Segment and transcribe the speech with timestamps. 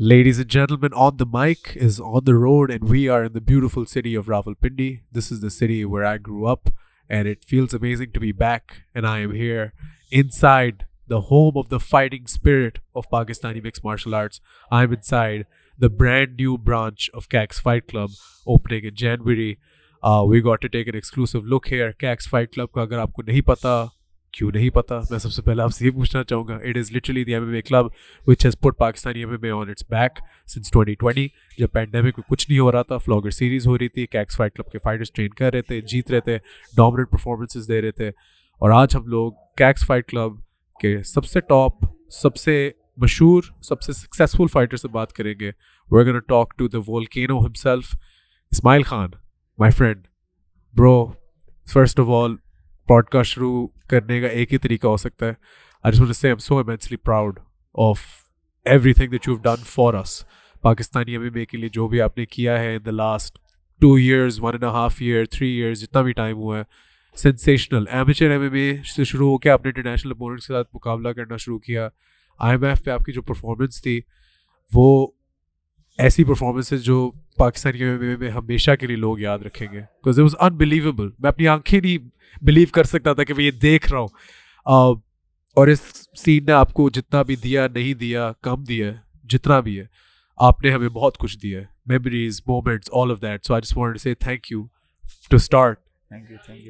[0.00, 3.40] Ladies and gentleman on the mic is on the road and we are in the
[3.46, 6.68] beautiful city of Raffle Pindi this is the city Veer I grow up
[7.10, 9.64] and it fails amazing I am here
[10.18, 13.60] in side the home of the fighting spirit of Pakistani
[15.98, 18.08] brand new branch office fight club
[18.50, 19.52] opening a جینوری
[20.30, 21.82] we got to take an exclusive لک ہی
[22.80, 23.84] اگر آپ کو نہیں پتا
[24.36, 26.90] کیوں نہیں پتا میں سب سے پہلے آپ سے یہ پوچھنا چاہوں گا it is
[26.92, 27.86] literally the M A club
[28.26, 30.18] which has put Pakistani M A on its back
[30.54, 31.26] since twenty
[31.58, 34.54] جب پینڈیمک میں کچھ نہیں ہو رہا تھا فلاگر سیریز ہو رہی تھی کیکس فائٹ
[34.56, 36.38] کلب کے فائٹرس ٹرین کر رہے تھے جیت رہے تھے
[36.76, 40.32] ڈومنٹ پرفارمنسز دے رہے تھے اور آج ہم لوگ کیکس فائٹ کلب
[40.80, 41.84] کے سب سے ٹاپ
[42.20, 42.56] سب سے
[43.04, 45.50] مشہور سب سے سکسیزفل فائٹر سے بات کریں گے
[45.90, 47.94] we talk to the volcano himself
[48.52, 49.08] Ismail Khan
[49.58, 50.06] my friend
[50.76, 50.94] bro
[51.72, 52.34] first of all
[53.10, 57.38] podcast شروع کرنے کا ایک ہی طریقہ ہو سکتا ہے proud
[57.88, 58.00] of
[58.94, 60.22] everything that you done for us
[60.62, 63.38] Pakistani M A کے لیے جو بھی آپ نے کیا ہے in the last
[63.80, 66.62] two years one and half year three years جتنا بھی ٹائم ہوا ہے
[67.22, 71.12] سینسیشنل ایم ایم اے سے شروع ہو کے آپ نے انٹرنیشنل اپوننٹس کے ساتھ مقابلہ
[71.18, 71.88] کرنا شروع کیا
[72.38, 74.00] آئی ایم ایف پہ آپ کی جو پرفارمنس تھی
[74.74, 75.06] وہ
[76.02, 77.84] ایسی پرفارمنسز جو پاکستانی
[78.20, 81.80] میں ہمیشہ کے لیے لوگ یاد رکھیں گے بیکاز اٹ واز انبلیویبل میں اپنی آنکھیں
[81.80, 82.08] نہیں
[82.44, 84.08] بلیو کر سکتا تھا کہ میں یہ دیکھ رہا ہوں
[85.58, 85.80] اور اس
[86.24, 88.96] سین نے آپ کو جتنا بھی دیا نہیں دیا کم دیا ہے
[89.36, 89.84] جتنا بھی ہے
[90.46, 93.76] آپ نے ہمیں بہت کچھ دیا ہے memories moments all of that so I just
[93.76, 94.64] want say thank you
[95.30, 95.78] to start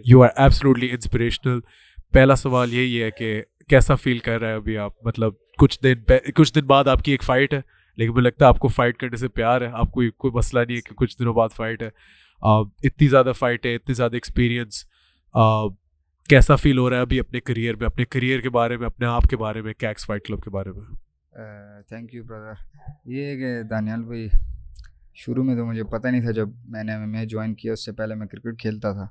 [0.07, 1.59] you are absolutely inspirational
[2.15, 6.13] پہلا سوال یہی ہے کہ کیسا فیل کر رہے ہیں ابھی آپ مطلب کچھ دن
[6.35, 7.61] کچھ دن بعد آپ کی ایک فائٹ ہے
[7.99, 10.61] لیکن مجھے لگتا ہے آپ کو فائٹ کرنے سے پیار ہے آپ کو کوئی مسئلہ
[10.67, 11.89] نہیں ہے کہ کچھ دنوں بعد فائٹ ہے
[12.89, 14.85] اتنی زیادہ فائٹ ہے اتنی زیادہ ایکسپیرئنس
[16.29, 19.07] کیسا فیل ہو رہا ہے ابھی اپنے کریئر میں اپنے کریئر کے بارے میں اپنے
[19.07, 22.61] آپ کے بارے میں کیکس فائٹ کلب کے بارے میں تھینک یو برادر
[23.13, 24.29] یہ ہے کہ دانیال بھائی
[25.25, 27.93] شروع میں تو مجھے پتہ نہیں تھا جب میں نے میں جوائن کیا اس سے
[27.99, 29.07] پہلے میں کرکٹ کھیلتا تھا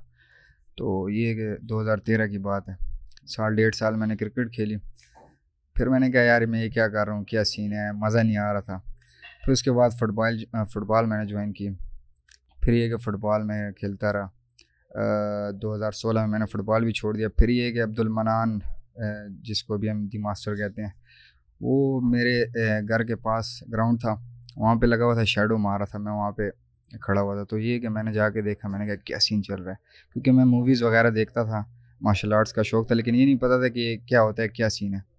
[0.76, 2.74] تو یہ کہ دو ہزار تیرہ کی بات ہے
[3.34, 4.76] سال ڈیڑھ سال میں نے کرکٹ کھیلی
[5.76, 8.18] پھر میں نے کہا یار میں یہ کیا کر رہا ہوں کیا سین ہے مزہ
[8.18, 8.78] نہیں آ رہا تھا
[9.44, 11.68] پھر اس کے بعد فٹ بال فٹ بال میں نے جوائن کی
[12.62, 16.60] پھر یہ کہ فٹ بال میں کھیلتا رہا دو ہزار سولہ میں میں نے فٹ
[16.68, 18.58] بال بھی چھوڑ دیا پھر یہ کہ عبد المنان
[19.48, 20.90] جس کو بھی ہم دی ماسٹر کہتے ہیں
[21.60, 22.40] وہ میرے
[22.88, 24.14] گھر کے پاس گراؤنڈ تھا
[24.56, 26.48] وہاں پہ لگا ہوا تھا شیڈو مارا تھا میں وہاں پہ
[27.02, 29.18] کھڑا ہوا تھا تو یہ کہ میں نے جا کے دیکھا میں نے کہا کیا
[29.28, 31.62] سین چل رہا ہے کیونکہ میں موویز وغیرہ دیکھتا تھا
[32.06, 34.48] مارشل آرٹس کا شوق تھا لیکن یہ نہیں پتہ تھا کہ یہ کیا ہوتا ہے
[34.48, 35.12] کیا سین ہے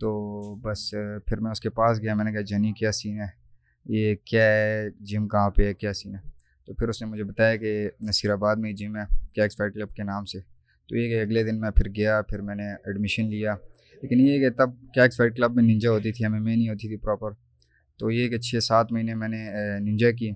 [0.00, 0.92] تو بس
[1.26, 3.26] پھر میں اس کے پاس گیا میں نے کہا جنی کیا سین ہے
[3.96, 6.20] یہ کیا ہے جم کہاں پہ ہے کیا سین ہے
[6.66, 9.02] تو پھر اس نے مجھے بتایا کہ نصیر آباد میں جم ہے
[9.34, 10.38] کیکس فائٹ کلب کے نام سے
[10.88, 13.54] تو یہ کہ اگلے دن میں پھر گیا پھر میں نے ایڈمیشن لیا
[14.02, 16.88] لیکن یہ کہ تب کیکس فائٹ کلب میں ننجا ہوتی تھی ہمیں میں نہیں ہوتی
[16.88, 17.32] تھی پراپر
[17.98, 19.44] تو یہ کہ چھ سات مہینے میں نے
[19.84, 20.30] ننجا کی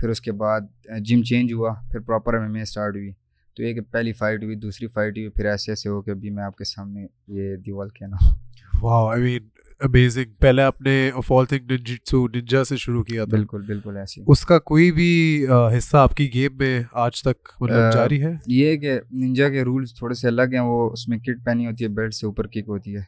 [0.00, 0.68] پھر اس کے بعد
[1.04, 3.10] جم چینج ہوا پھر proper M M A start ہوئی
[3.56, 6.30] تو یہ کہ پہلی فائٹ ہوئی دوسری فائٹ ہوئی پھر ایسے ایسے ہو کے ابھی
[6.34, 7.06] میں آپ کے سامنے
[7.40, 8.36] یہ دیوال کہنا ہوں
[8.82, 9.48] واو آئی مین
[9.84, 10.92] امیزنگ پہلے آپ آپ نے
[11.36, 14.38] آل تھنگ ننجا ننجا سے سے سے شروع کیا تھا بالکل بالکل ایسی اس اس
[14.38, 15.08] اس کا کوئی بھی
[15.48, 18.28] بھی حصہ کی گیم میں میں میں میں آج تک مطلب مطلب جاری ہے ہے
[18.28, 21.44] ہے ہے ہے یہ یہ یہ کہ کہ کے رولز تھوڑے الگ ہیں وہ کٹ
[21.44, 23.02] پہنی ہوتی ہوتی بیلٹ اوپر کک تو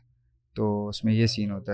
[0.57, 1.73] تو سین ہوتا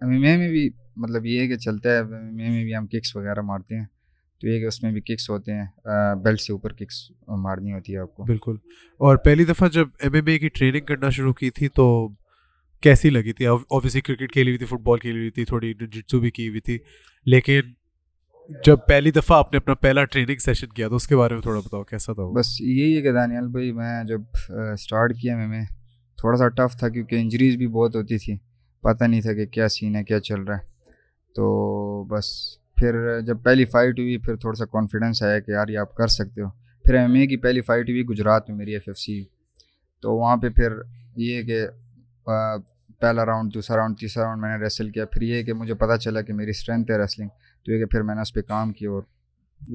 [0.00, 3.84] ایم ایم اے چلتا ہے ایم ایم اے میں بھی ہم ککس وغیرہ مارتے ہیں
[4.40, 5.64] تو یہ کہ اس میں بھی ککس ککس ہوتے ہیں
[6.24, 6.72] بیلٹ سے اوپر
[7.42, 8.56] مارنی ہوتی ہے آپ کو بالکل
[9.06, 11.84] اور پہلی دفعہ جب ایم ایم اے کی ٹریننگ کرنا شروع کی تھی تو
[12.82, 16.20] کیسی لگی تھی اوبیسلی کرکٹ کھیلی ہوئی تھی فٹ بال کھیلی ہوئی تھی تھوڑی جٹسو
[16.20, 16.78] بھی کی ہوئی تھی
[17.32, 17.72] لیکن
[18.66, 21.42] جب پہلی دفعہ آپ نے اپنا پہلا ٹریننگ سیشن کیا تو اس کے بارے میں
[21.42, 24.20] تھوڑا بتاؤ کیسا تھا بس یہی ہے کہ دانیال بھائی میں جب
[24.72, 25.60] اسٹارٹ کیا میں میں
[26.20, 28.36] تھوڑا سا ٹف تھا کیونکہ انجریز بھی بہت ہوتی تھی
[28.82, 30.68] پتہ نہیں تھا کہ کیا سین ہے کیا چل رہا ہے
[31.36, 32.26] تو بس
[32.78, 36.06] پھر جب پہلی فائٹ ہوئی پھر تھوڑا سا کانفیڈنس آیا کہ یار یہ آپ کر
[36.18, 36.48] سکتے ہو
[36.84, 39.22] پھر ایم اے کی پہلی فائٹ ہوئی گجرات میں میری ایف ایف سی
[40.02, 40.76] تو وہاں پہ پھر
[41.26, 41.64] یہ کہ
[42.26, 45.96] پہلا راؤنڈ دوسرا راؤنڈ تیسرا راؤنڈ میں نے ریسل کیا پھر یہ کہ مجھے پتہ
[46.00, 47.28] چلا کہ میری اسٹرینتھ ہے ریسلنگ
[47.64, 49.02] تو یہ کہ پھر میں نے اس پہ کام کیا اور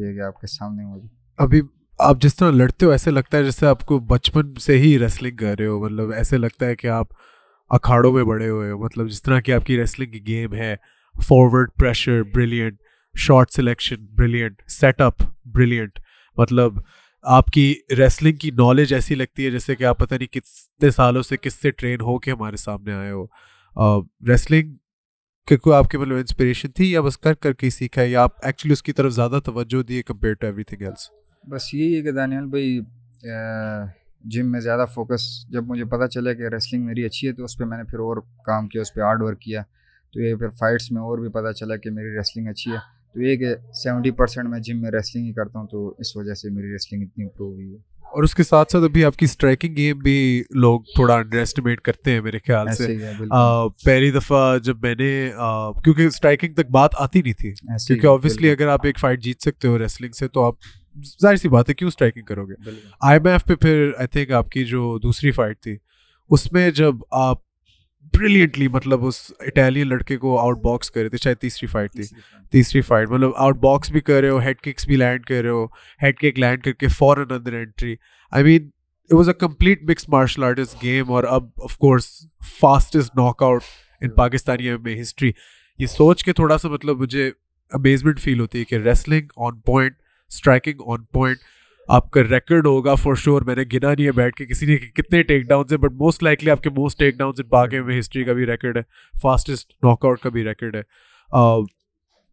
[0.01, 1.13] یہ کہ آپ کے سامنے مجھے جی۔
[1.43, 1.61] ابھی
[2.07, 5.35] آپ جس طرح لڑتے ہو ایسے لگتا ہے جیسے آپ کو بچپن سے ہی ریسلنگ
[5.37, 7.07] کر رہے ہو مطلب ایسے لگتا ہے کہ آپ
[7.75, 10.73] اکھاڑوں میں بڑے ہوئے ہو مطلب جس طرح کہ آپ کی ریسلنگ کی گیم ہے
[11.27, 12.79] forward pressure brilliant
[13.25, 15.23] shot selection brilliant set up
[15.55, 15.99] brilliant
[16.37, 16.77] مطلب
[17.33, 21.21] آپ کی ریسلنگ کی نالج ایسی لگتی ہے جیسے کہ آپ پتہ نہیں کتنے سالوں
[21.23, 23.23] سے کس سے ٹرین ہو کے ہمارے سامنے آئے ہو
[24.31, 24.75] ریسلنگ
[25.47, 28.23] کہ کوئی آپ کے مطلب انسپریشن تھی یا بس کر کر کے سیکھا ہے یا
[28.23, 31.09] آپ ایکچولی اس کی طرف زیادہ توجہ دیے compare to everything else
[31.51, 32.79] بس یہی ہے کہ دانیال بھائی
[34.31, 35.23] جم میں زیادہ فوکس
[35.53, 37.99] جب مجھے پتہ چلا کہ ریسلنگ میری اچھی ہے تو اس پہ میں نے پھر
[38.07, 39.61] اور کام کیا اس پہ ہارڈ ورک کیا
[40.13, 42.77] تو یہ پھر فائٹس میں اور بھی پتہ چلا کہ میری ریسلنگ اچھی ہے
[43.15, 43.53] تو یہ کہ
[43.83, 47.01] سیونٹی پرسینٹ میں جم میں ریسلنگ ہی کرتا ہوں تو اس وجہ سے میری ریسلنگ
[47.01, 47.77] اتنی امپروو ہوئی ہے
[48.15, 50.17] اور اس کے ساتھ ساتھ ابھی آپ کی اسٹرائکنگ گیم بھی
[50.65, 52.87] لوگ تھوڑا انڈر ایسٹیمیٹ کرتے ہیں میرے خیال سے
[53.85, 55.09] پہلی دفعہ جب میں نے
[55.83, 57.53] کیونکہ اسٹرائکنگ تک بات آتی نہیں تھی
[57.87, 60.55] کیونکہ آبویسلی اگر آپ ایک فائٹ جیت سکتے ہو ریسلنگ سے تو آپ
[61.21, 62.53] ظاہر سی بات ہے کیوں اسٹرائکنگ کرو گے
[63.01, 65.77] آئی ایم ایف پہ پھر آئی تھنک آپ کی جو دوسری فائٹ تھی
[66.33, 66.95] اس میں جب
[67.27, 67.39] آپ
[68.13, 69.15] بریلینٹلی مطلب اس
[69.47, 72.03] اٹیلین لڑکے کو آؤٹ باکس کر رہے تھے شاید تیسری فائٹ تھی
[72.51, 75.49] تیسری فائٹ مطلب آؤٹ باکس بھی کر رہے ہو ہیڈ ککس بھی لینڈ کر رہے
[75.49, 75.65] ہو
[76.03, 77.95] ہیڈ کک لینڈ کر کے فوراً اندر entry
[78.31, 78.69] I mean
[79.09, 82.09] it was a complete mixed martial arts game اور اب of course
[82.59, 83.63] fastest knock out
[84.01, 85.31] in Pakistani میں ہسٹری
[85.79, 87.27] یہ سوچ کے تھوڑا سا مطلب مجھے
[87.77, 89.93] امیزمنٹ فیل ہوتی ہے کہ wrestling on point
[90.33, 91.37] striking on point
[91.93, 94.77] آپ کا ریکارڈ ہوگا فار شیور میں نے گنا نہیں ہے بیٹھ کے کسی نے
[95.01, 98.23] کتنے ٹیک ڈاؤنس ہیں بٹ موسٹ لائکلی آپ کے موسٹ ٹیک ڈاؤنس باغے میں ہسٹری
[98.25, 98.81] کا بھی ریکارڈ ہے
[99.21, 100.81] فاسٹسٹ ناک آؤٹ کا بھی ریکارڈ ہے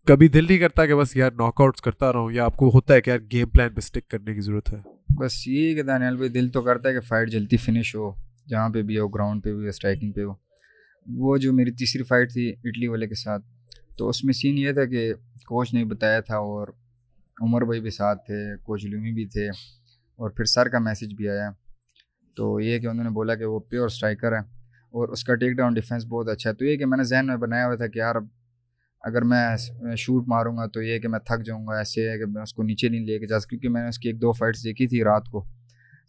[0.07, 2.95] کبھی دل نہیں کرتا کہ بس یار ناک آؤٹس کرتا رہوں یا آپ کو ہوتا
[2.95, 4.79] ہے کہ یار گیم پلان پہ اسٹک کرنے کی ضرورت ہے
[5.21, 8.11] بس یہ کہ دانیال بھائی دل تو کرتا ہے کہ فائٹ جلدی فنش ہو
[8.51, 10.33] جہاں پہ بھی ہو گراؤنڈ پہ بھی ہو اسٹرائکنگ پہ ہو
[11.29, 13.43] وہ جو میری تیسری فائٹ تھی اٹلی والے کے ساتھ
[13.99, 15.13] تو اس میں سین یہ تھا کہ
[15.47, 16.69] کوچ نے بتایا تھا اور
[17.45, 18.35] عمر بھائی بھی ساتھ تھے
[18.65, 21.51] کوچ لومی بھی تھے اور پھر سر کا میسج بھی آیا
[22.37, 24.39] تو یہ کہ انہوں نے بولا کہ وہ پیور اسٹرائکر ہے
[24.99, 27.27] اور اس کا ٹیک ڈاؤن ڈیفینس بہت اچھا ہے تو یہ کہ میں نے ذہن
[27.27, 28.15] میں بنایا ہوا تھا کہ یار
[29.09, 29.45] اگر میں
[29.99, 32.53] شوٹ ماروں گا تو یہ کہ میں تھک جاؤں گا ایسے ہے کہ میں اس
[32.55, 34.87] کو نیچے نہیں لے کے جا کیونکہ میں نے اس کی ایک دو فائٹس دیکھی
[34.89, 35.45] تھی رات کو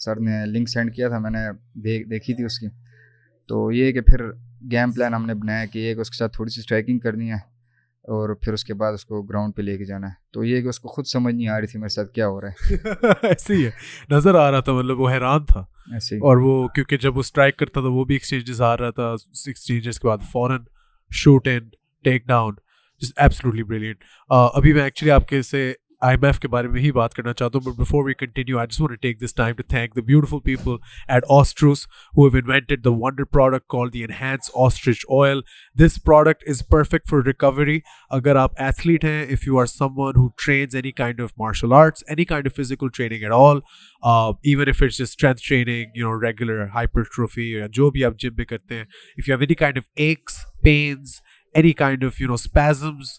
[0.06, 1.40] سر نے لنک سینڈ کیا تھا میں نے
[2.10, 2.68] دیکھی تھی اس کی
[3.48, 4.24] تو یہ کہ پھر
[4.72, 7.32] گیم پلان ہم نے بنایا کہ یہ کہ اس کے ساتھ تھوڑی سی اسٹرائکنگ کرنی
[7.32, 7.38] ہے
[8.12, 10.62] اور پھر اس کے بعد اس کو گراؤنڈ پہ لے کے جانا ہے تو یہ
[10.62, 13.12] کہ اس کو خود سمجھ نہیں آ رہی تھی میرے ساتھ کیا ہو رہا ہے
[13.28, 13.70] ایسے ہی ہے
[14.16, 15.62] نظر آ رہا تھا مطلب وہ حیران تھا
[15.94, 19.08] ایسے اور وہ کیونکہ جب وہ اسٹرائک کرتا تھا وہ بھی ایکسچینجز آ رہا تھا
[19.46, 20.64] ایکسچینجز کے بعد فوراً
[21.22, 21.70] شوٹ اینڈ
[22.04, 22.54] ٹیک ڈاؤن
[23.18, 25.72] ابھی میں ایکچولی آپ کے سے
[26.04, 28.58] آئی ایم ایف کے بارے میں ہی بات کرنا چاہتا ہوں but before we continue
[28.60, 30.72] I just want take this time to thank the beautiful people
[31.14, 31.86] at Astros
[32.18, 35.40] who have the wonder product call the enhance ostrich oil
[35.86, 37.78] this product is perfect for recovery
[38.18, 39.66] اگر آپ athlete ہیں if you are
[40.00, 43.60] someone who trains any kind of martial arts any kind of physical training at all
[44.50, 46.64] even if it's strength training you know regular
[47.16, 50.96] hypertrophy یا جو بھی آپ gym بھی کرتے ہیں if you you have any
[51.54, 53.10] any kind kind of of ex no spasms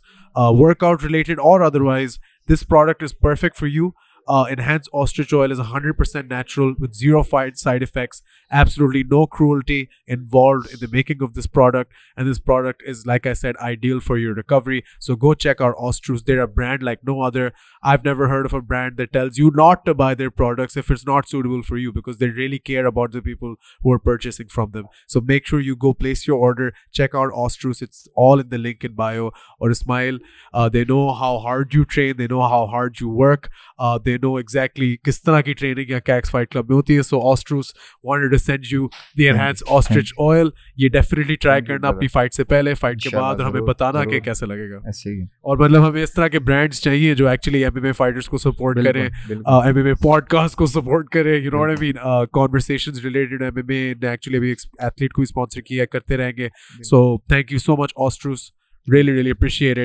[0.85, 2.19] workout related اور otherwise
[2.53, 3.89] this product is perfect for you
[4.27, 7.23] Uh, enhanced ostrich oil is 100% natural with zero
[7.55, 12.83] side effects, absolutely no cruelty involved in the making of this product, and this product
[12.87, 14.83] is, like I said, ideal for your recovery.
[14.99, 16.25] So go check out Ostrus.
[16.25, 17.53] They're a brand like no other.
[17.83, 20.91] I've never heard of a brand that tells you not to buy their products if
[20.91, 24.49] it's not suitable for you, because they really care about the people who are purchasing
[24.49, 24.87] from them.
[25.07, 27.83] So make sure you go place your order, check out Ostrus.
[27.83, 30.19] It's all in the link in bio or Ismail.
[30.55, 34.03] Uh, they know how hard you train, they know how hard you work, uh, they
[34.23, 37.73] know exactly کس طرح کی training یا Kicks fight club میں ہوتی ہے so Astros
[38.05, 38.87] wanted send you
[39.19, 40.49] the hands ostrich oil
[40.83, 44.21] یہ definitely try کرنا اپنی فائٹ سے پہلے فائٹ کے بعد اور ہمیں بتانا کہ
[44.21, 44.77] کیسا لگے گا
[45.07, 48.39] اور مطلب ہمیں اس طرح کے برانڈس چاہیے جو actually M M A fighters کو
[48.39, 51.97] سپورٹ کریں M M A podcast کو سپورٹ کریں you know I mean
[52.33, 56.33] conversation related M M A نے ایکچولی ابھی ایتھلیٹ کو بھی اسپانسر کیا کرتے رہیں
[56.39, 56.49] گے
[56.91, 58.51] so thank you so much Astros
[58.93, 59.79] really really appreciate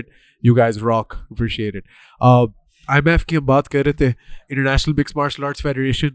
[0.44, 1.76] you guys rock appreciate
[2.92, 6.08] I M F کی ہم بات کر رہے تھے international mixed martial arts federation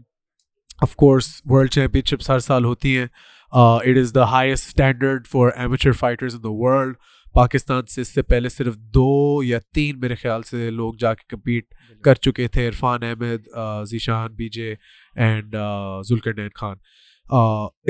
[0.83, 1.71] of course world
[2.05, 3.05] championships ہر سال ہوتی ہیں
[3.51, 6.95] it is the highest standard for amateur fighters in the world
[7.35, 9.07] Pakistan سے اس سے پہلے صرف دو
[9.45, 11.65] یا تین میرے خیال سے لوگ جا کے کمپیٹ
[12.03, 13.47] کر چکے تھے Irfan Ahmed
[13.91, 14.73] Zeeshan B J
[15.15, 15.55] and
[16.41, 16.75] Zulqarnain Khan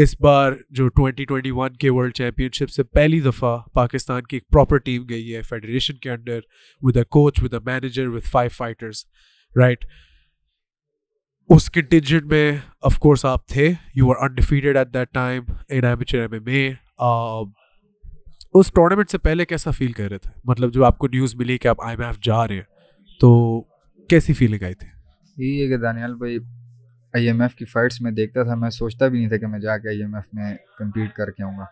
[0.04, 4.36] اس بار جو ٹوینٹی ٹوینٹی ون کے ورلڈ چیمپئن شپ سے پہلی دفعہ پاکستان کی
[4.36, 6.40] ایک پراپر ٹیم گئی ہے فیڈریشن کے under
[6.84, 9.06] with a coach with a manager with five fighters
[9.62, 9.86] right
[11.56, 16.00] us contingent میں آف کورس آپ تھے you are undefeated at that time N M
[16.00, 16.68] H M M A
[18.60, 21.58] us tournament سے پہلے کیسا فیل کر رہے تھے مطلب جب آپ کو نیوز ملی
[21.58, 23.40] کہ آپ آئی ایم ایف جا رہے ہیں تو
[24.10, 24.90] کیسی فیلنگ آئی تھی
[25.58, 26.38] یہ کہ دانیال بھائی
[27.16, 29.60] آئی ایم ایف کی فائٹس میں دیکھتا تھا میں سوچتا بھی نہیں تھا کہ میں
[29.60, 31.66] جا کے آئی ایم ایف میں کمپیٹ کر کے آؤں گا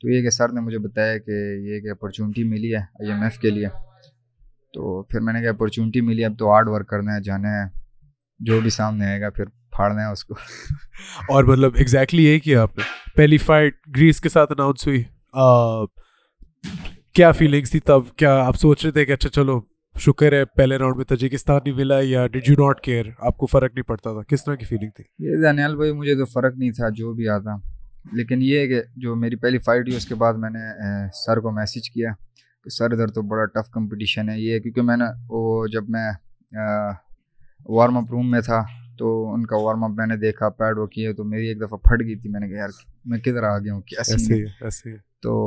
[0.00, 1.32] تو یہ کہ سر نے مجھے بتایا کہ
[1.66, 3.68] یہ ایک اپرچونٹی ملی ہے آئی ایم ایف کے لیے
[4.74, 7.66] تو پھر میں نے کہا اپرچونٹی ملی اب تو ہارڈ ورک کرنا ہے جانا ہے
[8.50, 10.34] جو بھی سامنے آئے گا پھر پھاڑنا ہے اس کو
[11.32, 12.84] اور مطلب ایگزیکٹلی یہ کیا آپ نے
[13.16, 15.02] پہلی فائٹ گریس کے ساتھ اناؤنس ہوئی
[17.14, 19.60] کیا فیلنگس تھی تب کیا آپ سوچ رہے تھے کہ اچھا چلو
[20.04, 23.72] شکر ہے پہلے راؤنڈ میں تاجکستان نہیں ملا یا یو ناٹ کیئر آپ کو فرق
[23.74, 26.70] نہیں پڑتا تھا کس طرح کی فیلنگ تھی یہ دانیال بھائی مجھے تو فرق نہیں
[26.76, 27.56] تھا جو بھی آتا
[28.16, 30.58] لیکن یہ کہ جو میری پہلی فائٹ ہوئی اس کے بعد میں نے
[31.24, 32.12] سر کو میسج کیا
[32.64, 36.06] کہ سر ادھر تو بڑا ٹف کمپٹیشن ہے یہ کیونکہ میں نے وہ جب میں
[37.76, 38.62] وارم اپ روم میں تھا
[38.98, 41.78] تو ان کا وارم اپ میں نے دیکھا پیڈ وہ کیے تو میری ایک دفعہ
[41.88, 42.70] پھٹ گئی تھی میں نے کہا یار
[43.10, 45.42] میں کدھر آ گیا ہوں کیسے تو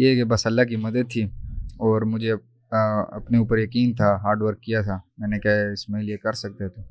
[0.00, 1.22] یہ کہ بس اللہ کی مدد تھی
[1.84, 2.34] اور مجھے
[2.76, 6.68] اپنے اوپر یقین تھا ہارڈ ورک کیا تھا میں نے کہا اسماعیل یہ کر سکتے
[6.68, 6.82] تھے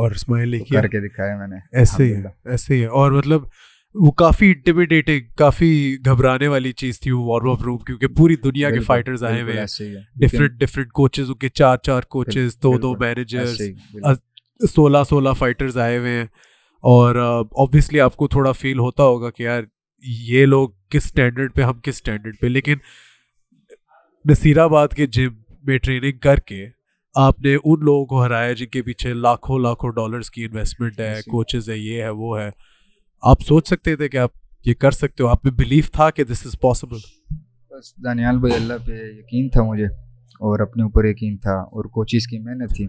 [0.00, 3.42] اور اسماعیل نے کیا کر کے دکھایا میں نے ایسے ہی ایسے ہی اور مطلب
[4.04, 5.70] وہ کافی انٹیمیڈیٹنگ کافی
[6.06, 9.58] گھبرانے والی چیز تھی وہ وارم اپ روم کیونکہ پوری دنیا کے فائٹرز آئے ہوئے
[9.58, 13.60] ہیں ڈفرینٹ ڈفرینٹ کوچز ان کے چار چار کوچز دو دو مینیجرز
[14.74, 16.24] سولہ سولہ فائٹرز آئے ہوئے ہیں
[16.92, 17.16] اور
[17.64, 19.62] آبویسلی آپ کو تھوڑا فیل ہوتا ہوگا کہ یار
[20.28, 22.76] یہ لوگ کس اسٹینڈرڈ پہ ہم کس اسٹینڈرڈ پہ لیکن
[24.28, 25.34] نصیر آباد کے جم
[25.66, 26.56] میں ٹریننگ کر کے
[27.24, 31.20] آپ نے ان لوگوں کو ہرایا جن کے پیچھے لاکھوں لاکھوں ڈالرس کی انویسٹمنٹ ہے
[31.30, 32.48] کوچز ہے یہ ہے وہ ہے
[33.32, 34.30] آپ سوچ سکتے تھے کہ آپ
[34.66, 36.96] یہ کر سکتے ہو آپ میں بلیف تھا کہ دس از پاسبل
[37.74, 42.26] بس دانیال بھائی اللہ پہ یقین تھا مجھے اور اپنے اوپر یقین تھا اور کوچز
[42.30, 42.86] کی محنت تھی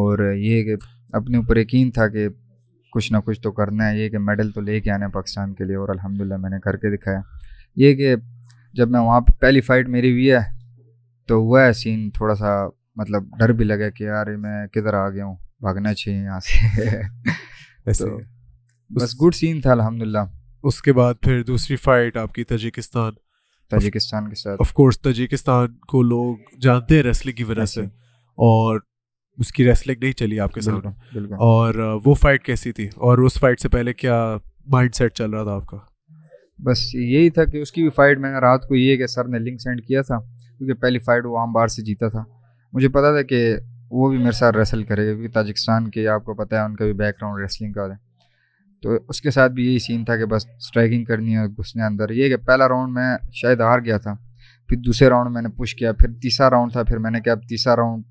[0.00, 0.76] اور یہ کہ
[1.20, 2.26] اپنے اوپر یقین تھا کہ
[2.94, 5.54] کچھ نہ کچھ تو کرنا ہے یہ کہ میڈل تو لے کے آنا ہے پاکستان
[5.54, 7.20] کے لیے اور الحمد میں نے کر کے دکھایا
[7.84, 8.14] یہ کہ
[8.78, 10.38] جب میں وہاں پہ پہلی فائٹ میری ہوئی ہے
[11.28, 12.52] تو ہوا ہے سین تھوڑا سا
[12.96, 17.86] مطلب ڈر بھی لگا کہ یار میں کدھر آ گیا ہوں بھاگنا چاہیے یہاں سے
[18.96, 20.24] بس گڈ سین تھا الحمد للہ
[20.70, 23.12] اس کے بعد پھر دوسری فائٹ آپ کی تجیکستان
[23.70, 27.82] تاجکستان کے ساتھ آف کورس تجیکستان کو لوگ جانتے ہیں ریسلنگ کی وجہ سے
[28.50, 28.80] اور
[29.40, 30.86] اس کی ریسلنگ نہیں چلی آپ کے ساتھ
[31.48, 31.74] اور
[32.04, 34.22] وہ فائٹ کیسی تھی اور اس فائٹ سے پہلے کیا
[34.72, 35.76] مائنڈ سیٹ چل رہا تھا آپ کا
[36.64, 39.06] بس یہی تھا کہ اس کی بھی فائٹ میں نے رات کو یہ ہے کہ
[39.06, 40.18] سر نے لنک سینڈ کیا تھا
[40.58, 42.22] کیونکہ پہلی فائٹ وہ عام بار سے جیتا تھا
[42.72, 43.38] مجھے پتا تھا کہ
[43.98, 46.76] وہ بھی میرے ساتھ ریسل کرے گا کیونکہ تاجکستان کے آپ کو پتہ ہے ان
[46.76, 47.96] کا بھی بیک گراؤنڈ ریسلنگ کا ہے
[48.82, 51.82] تو اس کے ساتھ بھی یہی سین تھا کہ بس اسٹرائکنگ کرنی ہے اور گھسنے
[51.86, 54.14] اندر یہ کہ پہلا راؤنڈ میں شاید ہار گیا تھا
[54.68, 57.32] پھر دوسرے راؤنڈ میں نے پش کیا پھر تیسرا راؤنڈ تھا پھر میں نے کہا
[57.32, 58.02] اب تیسرا راؤنڈ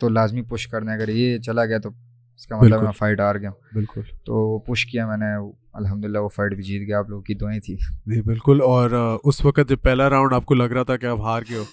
[0.00, 1.88] تو لازمی پش کرنا ہے اگر یہ چلا گیا تو
[2.36, 5.34] اس کا مطلب میں فائٹ ہار گیا بالکل تو پش کیا میں نے
[5.78, 7.76] الحمد للہ وہ فائٹ بھی جیت گیا آپ لوگ کی دعائیں جی
[8.24, 8.90] بالکل اور
[9.30, 11.64] اس وقت جب پہلا راؤنڈ آپ کو لگ رہا تھا کہ آپ ہار گئے ہو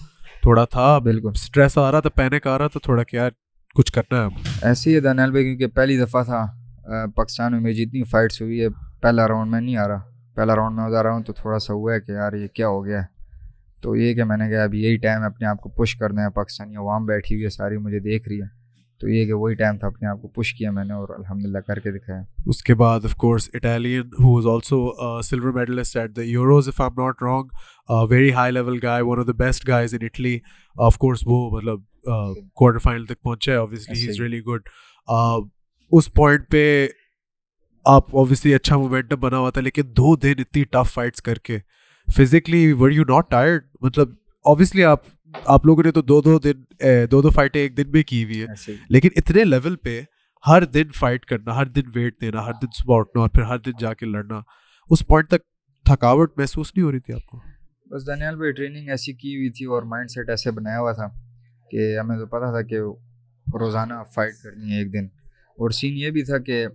[0.41, 3.27] تھوڑا تھا بالکل اسٹریس آ رہا تھا تھوڑا کا
[3.75, 6.45] کچھ کرنا ہے ایسے ہی دانیال بھائی کیونکہ پہلی دفعہ تھا
[7.15, 8.67] پاکستان میں میری جتنی فائٹس ہوئی ہے
[9.01, 9.99] پہلا راؤنڈ میں نہیں آ رہا
[10.35, 12.67] پہلا راؤنڈ میں آ رہا ہوں تو تھوڑا سا ہوا ہے کہ یار یہ کیا
[12.67, 13.05] ہو گیا ہے
[13.83, 16.29] تو یہ کہ میں نے کہا اب یہی ٹائم اپنے آپ کو پش کر دیں
[16.35, 18.47] پاکستانی عوام بیٹھی ہوئی ہے ساری مجھے دیکھ رہی ہے
[19.03, 21.45] تو یہ کہ وہی ٹائم تھا اپنے آپ کو پش کیا میں نے اور الحمد
[21.45, 24.77] للہ کر کے دکھایا اس کے بعد of course Italian who is also
[25.29, 29.27] silver medalist at the Euros if I not wrong very high level guy one of
[29.27, 30.37] the best guys in Italy
[30.85, 34.69] of course وہ مطلب کوارٹر uh, فائنل تک پہنچا ہے obviously he is really good
[35.97, 36.63] us point پہ
[37.95, 41.59] آپ obviously اچھا momentum بنا ہوا تھا لیکن دو دن اتنی ٹف فائٹس کر کے
[42.17, 44.13] physically were you not tired مطلب
[44.51, 45.05] اوبیسلی آپ
[45.49, 46.61] آپ لوگوں نے تو دو دو دن
[47.11, 50.01] دو دو فائٹیں ایک دن میں کی ہوئی ہے لیکن اتنے لیول پہ
[50.47, 53.57] ہر دن فائٹ کرنا ہر دن ویٹ دینا ہر دن صبح اٹھنا اور پھر ہر
[53.65, 54.41] دن جا کے لڑنا
[54.91, 55.41] اس پوائنٹ تک
[55.89, 57.39] تھکاوٹ محسوس نہیں ہو رہی تھی آپ کو
[57.95, 61.07] بس بھائی ٹریننگ ایسی کی ہوئی تھی اور مائنڈ سیٹ ایسے بنایا ہوا تھا
[61.71, 62.79] کہ ہمیں تو پتا تھا کہ
[63.59, 65.05] روزانہ فائٹ کرنی ہے ایک دن
[65.61, 66.65] اور سین یہ بھی تھا کہ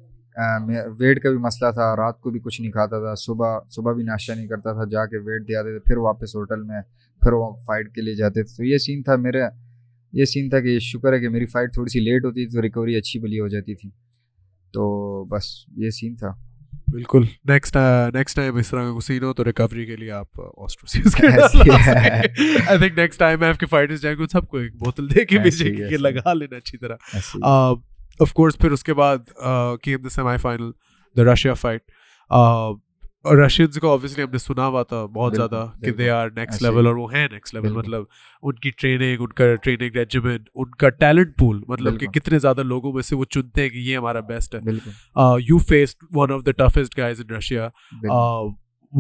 [0.99, 4.03] ویٹ کا بھی مسئلہ تھا رات کو بھی کچھ نہیں کھاتا تھا صبح صبح بھی
[4.11, 6.81] ناشتہ نہیں کرتا تھا جا کے ویٹ دیا تھا پھر واپس ہوٹل میں
[7.23, 9.49] پھر وہ فائٹ کے لیے جاتے تھے تو یہ سین تھا میرا
[10.19, 12.63] یہ سین تھا کہ شکر ہے کہ میری فائٹ تھوڑی سی لیٹ ہوتی تھی تو
[12.63, 13.91] ریکوری اچھی بلی ہو جاتی تھی
[14.75, 14.87] تو
[15.33, 15.49] بس
[15.85, 16.33] یہ سین تھا
[16.93, 17.77] بالکل نیکسٹ
[18.15, 22.79] نیکسٹ ٹائم اس طرح کا سین ہو تو ریکوری کے لیے آپ آسٹروسیز کے آئی
[22.79, 25.73] تھنک نیکسٹ ٹائم آپ کے فائٹرز جائیں گے سب کو ایک بوتل دے کے بھیجیں
[25.77, 27.43] گے لگا لینا اچھی طرح
[28.27, 29.31] آف کورس پھر اس کے بعد
[29.83, 30.71] came the semi final
[31.17, 31.83] the Russia fight
[33.29, 33.39] اور
[33.81, 36.95] کو آبویسلی ہم نے سنا ہوا تھا بہت زیادہ کہ دے آر نیکسٹ لیول اور
[36.97, 38.03] وہ ہیں نیکسٹ لیول مطلب
[38.49, 42.63] ان کی ٹریننگ ان کا ٹریننگ ریجیمنٹ ان کا ٹیلنٹ پول مطلب کہ کتنے زیادہ
[42.73, 44.77] لوگوں میں سے وہ چنتے ہیں کہ یہ ہمارا بیسٹ ہے
[45.49, 47.69] you face one of the toughest guys in Russia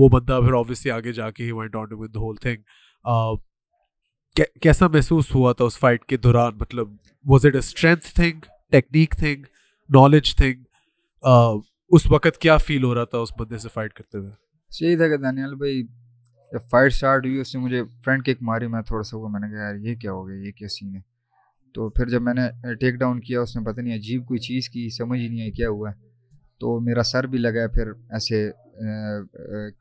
[0.00, 3.40] وہ بندہ پھر آبویسلی آگے جا کے ہی went on with whole thing
[4.62, 6.88] کیسا محسوس ہوا تھا اس فائٹ کے دوران مطلب
[7.30, 8.40] was it a strength thing
[8.72, 9.42] technique thing
[9.96, 10.62] knowledge thing
[11.96, 14.30] اس وقت کیا فیل ہو رہا تھا اس بندے سے فائٹ کرتے ہوئے
[14.78, 15.82] صحیح تھا کہ دانیال بھائی
[16.52, 19.40] جب فائٹ اسٹارٹ ہوئی اس نے مجھے فرنٹ کیک ماری میں تھوڑا سا ہوا میں
[19.40, 21.00] نے کہا یار یہ کیا ہو گیا یہ کیا سین ہے
[21.74, 24.68] تو پھر جب میں نے ٹیک ڈاؤن کیا اس نے پتہ نہیں عجیب کوئی چیز
[24.70, 26.06] کی سمجھ ہی نہیں آئی کیا ہوا ہے
[26.60, 28.44] تو میرا سر بھی لگا پھر ایسے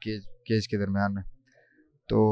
[0.05, 1.23] کیج کیج کے درمیان میں
[2.09, 2.25] تو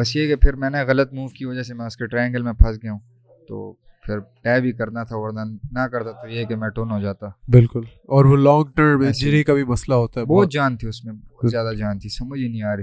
[0.00, 2.42] بس یہ کہ پھر میں نے غلط موو کی وجہ سے میں اس کے ٹرائنگل
[2.42, 3.00] میں پھنس گیا ہوں
[3.48, 3.72] تو
[4.06, 5.40] پھر طے بھی کرنا تھا ورنہ
[5.78, 7.84] نہ کرتا تو یہ کہ میں ٹون ہو جاتا بالکل
[8.16, 11.14] اور وہ لانگ ٹرم انجری کا بھی مسئلہ ہوتا ہے بہت جان تھی اس میں
[11.14, 12.82] بہت زیادہ جان تھی سمجھ ہی نہیں آ رہی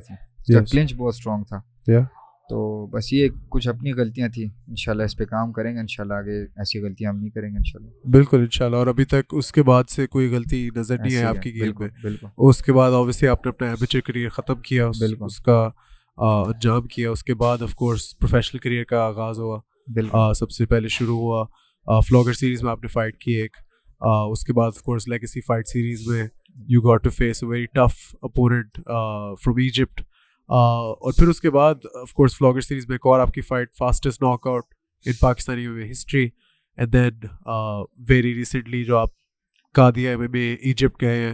[0.53, 2.03] تھی کلنچ بہت اسٹرانگ تھا
[2.49, 6.39] تو بس یہ کچھ اپنی غلطیاں تھیں انشاءاللہ اس پہ کام کریں گے انشاءاللہ آگے
[6.43, 9.89] ایسی غلطیاں ہم نہیں کریں گے انشاءاللہ بالکل انشاءاللہ اور ابھی تک اس کے بعد
[9.89, 11.87] سے کوئی غلطی نظر نہیں ہے آپ کی گیم میں
[12.47, 14.87] اس کے بعد اوبیسلی آپ نے اپنا ایمیچر کریئر ختم کیا
[15.19, 15.61] اس کا
[16.27, 19.59] انجام کیا اس کے بعد آف کورس پروفیشنل کریئر کا آغاز ہوا
[20.39, 23.57] سب سے پہلے شروع ہوا فلاگر سیریز میں آپ نے فائٹ کی ایک
[24.31, 26.25] اس کے بعد of course legacy fight series میں
[26.69, 27.93] you got to face a very tough
[28.23, 28.77] opponent
[29.43, 30.01] from Egypt
[30.57, 33.73] اور پھر اس کے بعد آف کورس فلاگر سیریز میں ایک اور آپ کی fight
[33.79, 34.65] fastest knockout
[35.05, 36.27] in Pakistani history
[36.77, 37.19] and then
[38.09, 39.09] very recently جو آپ
[39.75, 41.33] کادیا ایجپٹ گئے ہیں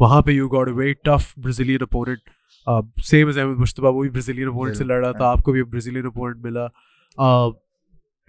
[0.00, 4.10] وہاں پہ you got a very tough Brazilian opponent same as Ahmed مشتبہ وہ بھی
[4.10, 6.66] برازیلین اپوننٹ سے لڑ رہا تھا آپ کو بھی برازیلین اپوننٹ ملا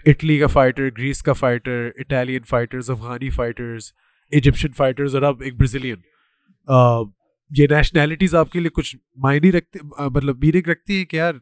[0.10, 3.84] اٹلی کا فائٹر گریس کا fighter Italian fighters Afghani fighters
[4.38, 5.96] Egyptian fighters اور اب ایک برازیلین
[7.58, 9.80] یہ نیشنلٹیز آپ کے لیے کچھ معنی رکھتے
[10.14, 11.34] مطلب میننگ رکھتی ہے کہ یار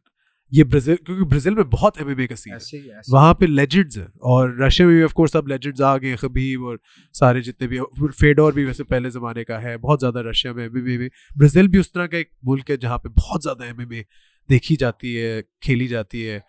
[0.56, 3.98] یہ برازیل کیونکہ برازیل میں بہت ایم ایم اے کا سین ہے وہاں پہ لیجنڈز
[3.98, 6.78] ہیں اور رشیا میں بھی آف کورس اب لیجنڈز آ گئے خبیب اور
[7.20, 7.80] سارے جتنے بھی
[8.20, 11.10] فیڈور بھی ویسے پہلے زمانے کا ہے بہت زیادہ رشیا میں ایم ایم اے میں
[11.40, 14.04] برازیل بھی اس طرح کا ایک ملک ہے جہاں پہ بہت زیادہ ایم ایم اے
[14.50, 16.40] دیکھی جاتی ہے کھیلی جاتی ہے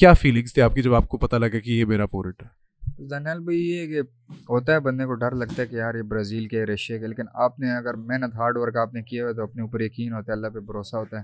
[0.00, 3.06] کیا فیلنگس تھے آپ کی جب آپ کو پتا لگا کہ یہ میرا پورٹ ہے
[3.08, 4.00] زنیل بھائی یہ کہ
[4.48, 7.24] ہوتا ہے بندے کو ڈر لگتا ہے کہ یار یہ برازیل کے رشیا کے لیکن
[7.46, 10.36] آپ نے اگر محنت ہارڈ ورک آپ نے کیا تو اپنے اوپر یقین ہوتا ہے
[10.36, 11.22] اللہ پہ بھروسہ ہوتا ہے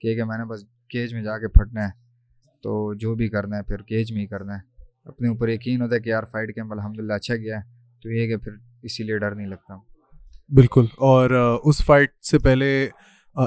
[0.00, 1.90] کہ کہ میں نے بس کیج میں جا کے پھٹنا ہے
[2.62, 4.60] تو جو بھی کرنا ہے پھر کیج میں ہی کرنا ہے
[5.12, 7.62] اپنے اوپر یقین ہوتا ہے کہ یار فائٹ کیمپ الحمد للہ اچھا گیا ہے
[8.02, 8.58] تو یہ کہ پھر
[8.88, 9.76] اسی لیے ڈر نہیں لگتا
[10.60, 12.72] بالکل اور اس فائٹ سے پہلے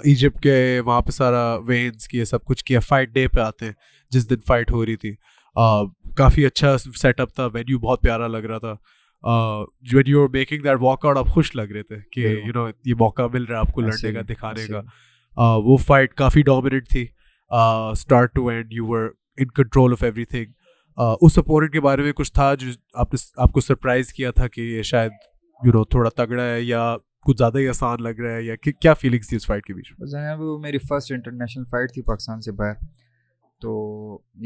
[0.04, 3.70] ایجپٹ کے وہاں پہ سارا وینس کیے سب کچھ کیا فائٹ ڈے پہ آتے
[4.12, 5.14] جس دن فائٹ ہو رہی تھی
[6.18, 8.74] کافی اچھا سیٹ اپ تھا وینیو بہت پیارا لگ رہا تھا
[9.94, 12.96] when you making that walk out آپ خوش لگ رہے تھے کہ یو نو یہ
[13.00, 14.66] موقع مل رہا ہے آپ کو لڑنے کا کا دکھانے
[15.66, 17.06] وہ فائٹ کافی ڈومینٹ تھی
[17.92, 19.08] start to end you were
[19.42, 20.52] in control of everything
[21.22, 21.38] اس
[21.74, 24.82] کے بارے میں کچھ تھا جو آپ نے آپ کو سرپرائز کیا تھا کہ یہ
[24.92, 25.12] شاید
[25.66, 26.96] یو نو تھوڑا تگڑا ہے یا
[27.26, 29.92] کچھ زیادہ ہی آسان لگ رہا ہے یا کیا فیلنگس تھی اس فائٹ کے بیچ
[30.14, 32.74] میں وہ میری فرسٹ انٹرنیشنل فائٹ تھی پاکستان سے باہر
[33.62, 33.72] تو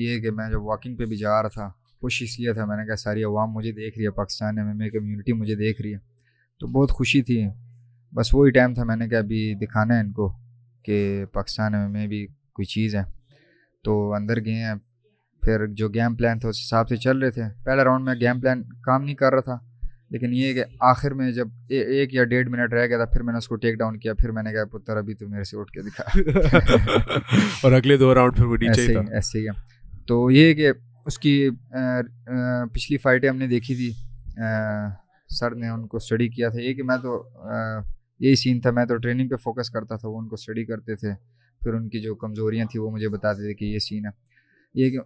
[0.04, 1.68] یہ کہ میں جب واکنگ پہ بھی جا رہا تھا
[2.02, 4.74] خوش اس لیے تھا میں نے کہا ساری عوام مجھے دیکھ رہی ہے پاکستان میں
[4.74, 6.00] میری کمیونٹی مجھے دیکھ رہی ہے
[6.60, 7.42] تو بہت خوشی تھی
[8.16, 10.32] بس وہی ٹائم تھا میں نے کہا ابھی دکھانا ہے ان کو
[10.86, 10.98] کہ
[11.34, 12.26] پاکستان میں بھی
[12.56, 13.04] کوئی چیز ہے
[13.84, 14.74] تو اندر گئے ہیں
[15.46, 18.40] پھر جو گیم پلان تھا اس حساب سے چل رہے تھے پہلا راؤنڈ میں گیم
[18.42, 19.58] پلان کام نہیں کر رہا تھا
[20.12, 23.32] لیکن یہ کہ آخر میں جب ایک یا ڈیڑھ منٹ رہ گیا تھا پھر میں
[23.34, 25.58] نے اس کو ٹیک ڈاؤن کیا پھر میں نے کہا پتر ابھی تو میرے سے
[25.60, 27.24] اٹھ کے دکھا
[27.64, 28.58] اور اگلے دو راؤنڈ پھر وہ
[29.12, 29.46] ایسے ہی
[30.08, 30.72] تو یہ کہ
[31.08, 31.50] اس کی
[32.74, 33.90] پچھلی فائٹیں ہم نے دیکھی تھی
[35.40, 37.22] سر نے ان کو اسٹڈی کیا تھا یہ کہ میں تو
[38.24, 40.96] یہی سین تھا میں تو ٹریننگ پہ فوکس کرتا تھا وہ ان کو اسٹڈی کرتے
[40.96, 41.12] تھے
[41.64, 44.12] پھر ان کی جو کمزوریاں تھیں وہ مجھے بتاتے تھے کہ یہ سین ہے
[44.82, 45.00] یہ کہ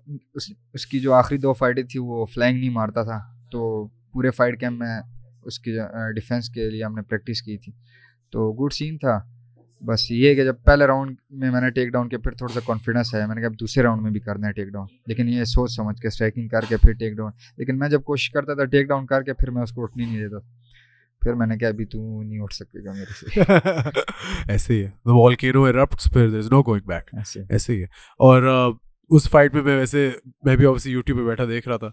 [0.74, 3.20] اس کی جو آخری دو فائٹیں تھیں وہ فلینگ نہیں مارتا تھا
[3.52, 3.62] تو
[4.14, 5.00] پورے فائٹ کیمپ میں
[5.50, 5.72] اس کی
[6.16, 7.72] ڈیفینس کے لیے ہم نے پریکٹس کی تھی
[8.32, 9.20] تو گڈ سین تھا
[9.88, 12.60] بس یہ کہ جب پہلے راؤنڈ میں میں نے ٹیک ڈاؤن کیا پھر تھوڑا سا
[12.66, 15.44] کانفیڈنس ہے میں نے کہا دوسرے راؤنڈ میں بھی کرنا ہے ٹیک ڈاؤن لیکن یہ
[15.54, 18.66] سوچ سمجھ کے اسٹرائکنگ کر کے پھر ٹیک ڈاؤن لیکن میں جب کوشش کرتا تھا
[18.74, 20.40] ٹیک ڈاؤن کر کے پھر میں اس کو اٹھنی نہیں دیتا
[21.24, 23.42] پھر میں نے کہا ابھی تو نہیں اٹھ سکے گا میرے سے
[24.48, 27.88] ایسے ایسے ہی ہی ہے ہے پھر there is no going back
[28.28, 28.44] اور
[29.16, 30.10] اس فائٹ پہ میں میں ویسے
[30.56, 31.90] بھی یوٹیوب بیٹھا دیکھ رہا تھا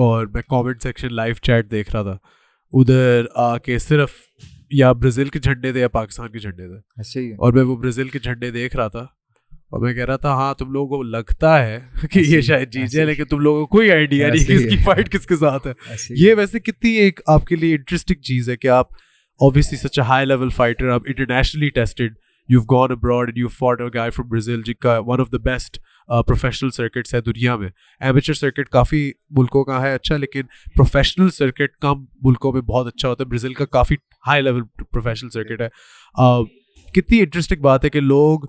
[0.00, 2.16] اور میں کامنٹ سیکشن لائیو چیٹ دیکھ رہا تھا
[2.80, 4.10] ادھر آ کے صرف
[4.78, 6.68] یا برازیل کے جھنڈے تھے یا پاکستان کے جھنڈے
[7.06, 9.06] تھے اور میں وہ برازیل کے جھنڈے دیکھ رہا تھا
[9.76, 11.78] اور میں کہہ رہا تھا ہاں تم لوگوں کو لگتا ہے
[12.12, 14.76] کہ یہ شاید جیت جائے لیکن تم لوگوں کو کوئی آئیڈیا نہیں کہ اس کی
[14.84, 15.72] فائٹ کس کے ساتھ ہے
[16.16, 18.88] یہ ویسے کتنی ایک آپ کے لیے انٹرسٹنگ چیز ہے کہ آپ
[19.46, 22.12] obviously such a high level fighter آپ internationally tested
[22.52, 25.78] you gone abroad you fought a guy from Brazil جن کا one of the best
[26.26, 27.68] professional circuits ہے دنیا میں
[28.06, 30.42] ایمیچر سرکٹ کافی ملکوں کا ہے اچھا لیکن
[30.76, 35.30] پروفیشنل سرکٹ کم ملکوں میں بہت اچھا ہوتا ہے برازیل کا کافی ہائی لیول پروفیشنل
[35.30, 35.68] سرکٹ ہے
[37.00, 38.40] کتنی انٹرسٹنگ بات ہے کہ لوگ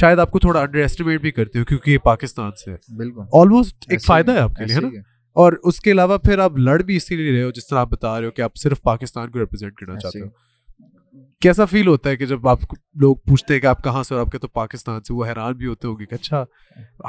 [0.00, 3.86] شاید آپ کو تھوڑا انڈر ایسٹیمیٹ بھی کرتے ہو کیونکہ یہ پاکستان سے بالکل آلموسٹ
[3.90, 4.88] ایک فائدہ ہے آپ کے لیے ہے نا
[5.42, 7.88] اور اس کے علاوہ پھر آپ لڑ بھی اسی لیے رہے ہو جس طرح آپ
[7.90, 10.26] بتا رہے ہو کہ آپ صرف پاکستان کو ریپرزینٹ کرنا چاہتے ہو
[11.40, 12.60] کیسا فیل ہوتا ہے کہ جب آپ
[13.00, 15.52] لوگ پوچھتے ہیں کہ آپ کہاں سے اور آپ کے تو پاکستان سے وہ حیران
[15.56, 16.42] بھی ہوتے گے کہ کہ اچھا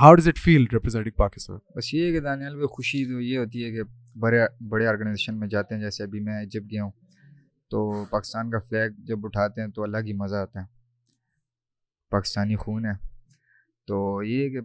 [0.02, 3.84] how does it feel representing Pakistan بس یہ دانیال خوشی تو یہ ہوتی ہے کہ
[4.20, 6.92] بڑے بڑے آرگنائزیشن میں جاتے ہیں جیسے ابھی میں جب گیا ہوں
[7.72, 10.66] تو پاکستان کا فلیگ جب اٹھاتے ہیں تو الگ ہی مزہ آتا ہے
[12.12, 12.94] پاکستانی خون ہے
[13.88, 14.60] تو یہ کہ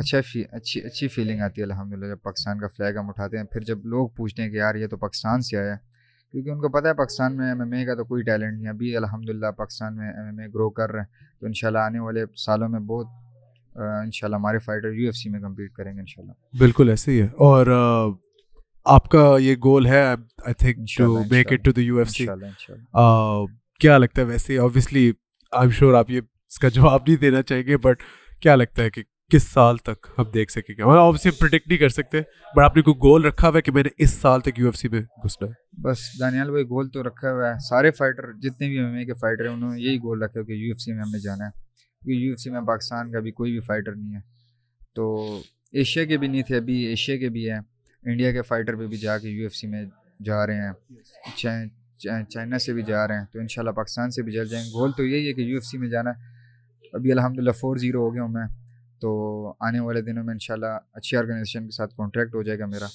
[0.00, 0.18] اچھا
[0.52, 3.60] اچھی اچھی فیلنگ آتی ہے الحمد للہ جب پاکستان کا فلیگ ہم اٹھاتے ہیں پھر
[3.64, 5.76] جب لوگ پوچھتے ہیں کہ یار یہ تو پاکستان سے آیا ہے
[6.34, 8.68] کیونکہ ان کو پتہ ہے پاکستان میں ایم ایم اے کا تو کوئی ٹیلنٹ نہیں
[8.68, 11.68] ابھی الحمد للہ پاکستان میں ایم ایم اے گرو کر رہے ہیں تو ان شاء
[11.68, 16.22] اللہ آنے والے سالوں میں بہت ہمارے فائٹر یو ایف سی میں کمپیٹ ان شاء
[16.22, 17.66] اللہ بالکل ایسے ہی ہے اور
[18.96, 20.02] آپ کا یہ گول ہے
[23.80, 25.10] کیا لگتا ہے ویسے آبویسلی
[25.60, 28.02] آئی ایم آپ یہ اس کا جواب نہیں دینا چاہیں گے بٹ
[28.42, 31.88] کیا لگتا ہے کہ کس سال تک ہم دیکھ سکیں گے آپ اسے نہیں کر
[31.88, 32.20] سکتے
[32.56, 34.66] بٹ آپ نے کوئی گول رکھا ہوا ہے کہ میں نے اس سال تک یو
[34.66, 38.32] ایف سی میں گھسنا ہے بس دانیال بھائی گول تو رکھا ہوا ہے سارے فائٹر
[38.42, 40.92] جتنے بھی کے فائٹر ہیں انہوں نے یہی گول رکھا ہے کہ یو ایف سی
[40.92, 43.94] میں ہمیں جانا ہے کیونکہ یو ایف سی میں پاکستان کا بھی کوئی بھی فائٹر
[43.94, 44.20] نہیں ہے
[44.94, 45.42] تو
[45.82, 47.58] ایشیا کے بھی نہیں تھے ابھی ایشیا کے بھی ہیں
[48.12, 49.84] انڈیا کے فائٹر بھی بھی جا کے یو ایف سی میں
[50.24, 54.22] جا رہے ہیں چائنا سے بھی جا رہے ہیں تو ان شاء اللہ پاکستان سے
[54.22, 56.32] بھی جل جائیں گے گول تو یہی ہے کہ یو ایف سی میں جانا ہے
[56.96, 58.46] ابھی الحمد للہ فور زیرو ہو گیا ہوں میں
[59.00, 59.12] تو
[59.66, 62.86] آنے والے دنوں میں انشاءاللہ اچھی آرگنائزیشن کے ساتھ کانٹریکٹ ہو جائے گا میرا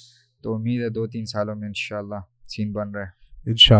[0.42, 2.20] تو امید ہے دو تین سالوں میں انشاءاللہ
[2.56, 3.18] سین بن رہا ہے
[3.50, 3.78] ان شاء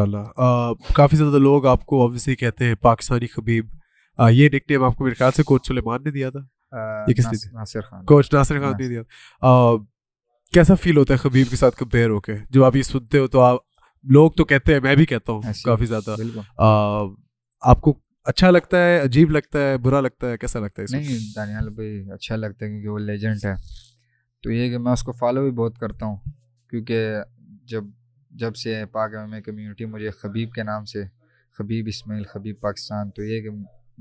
[0.00, 0.52] اللہ
[0.94, 3.66] کافی زیادہ لوگ آپ کو آبویسلی کہتے ہیں پاکستانی خبیب
[4.34, 6.40] یہ نک نیم آپ کو میرے خیال سے کوچ سلیمان نے دیا تھا
[8.06, 9.02] کوچ ناصر خان نے دیا
[10.54, 13.26] کیسا فیل ہوتا ہے خبیب کے ساتھ کمپیئر ہو کے جب آپ یہ سنتے ہو
[13.28, 13.58] تو آپ
[14.16, 16.16] لوگ تو کہتے ہیں میں بھی کہتا ہوں کافی زیادہ
[17.72, 17.98] آپ کو
[18.30, 22.02] اچھا لگتا ہے عجیب لگتا ہے برا لگتا ہے کیسا لگتا ہے نہیں دانیال بھائی
[22.14, 23.52] اچھا لگتا ہے کیونکہ وہ لیجنڈ ہے
[24.42, 26.16] تو یہ کہ میں اس کو فالو بھی بہت کرتا ہوں
[26.70, 27.12] کیونکہ
[27.72, 27.84] جب
[28.44, 31.02] جب سے پاک میں کمیونٹی مجھے خبیب کے نام سے
[31.58, 33.50] خبیب اسماعیل خبیب پاکستان تو یہ کہ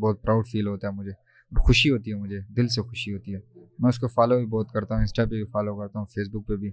[0.01, 1.11] بہت پراؤڈ فیل ہوتا ہے مجھے
[1.65, 3.39] خوشی ہوتی ہے مجھے دل سے خوشی ہوتی ہے
[3.79, 6.29] میں اس کو فالو بھی بہت کرتا ہوں انسٹا پہ بھی فالو کرتا ہوں فیس
[6.33, 6.71] بک پہ بھی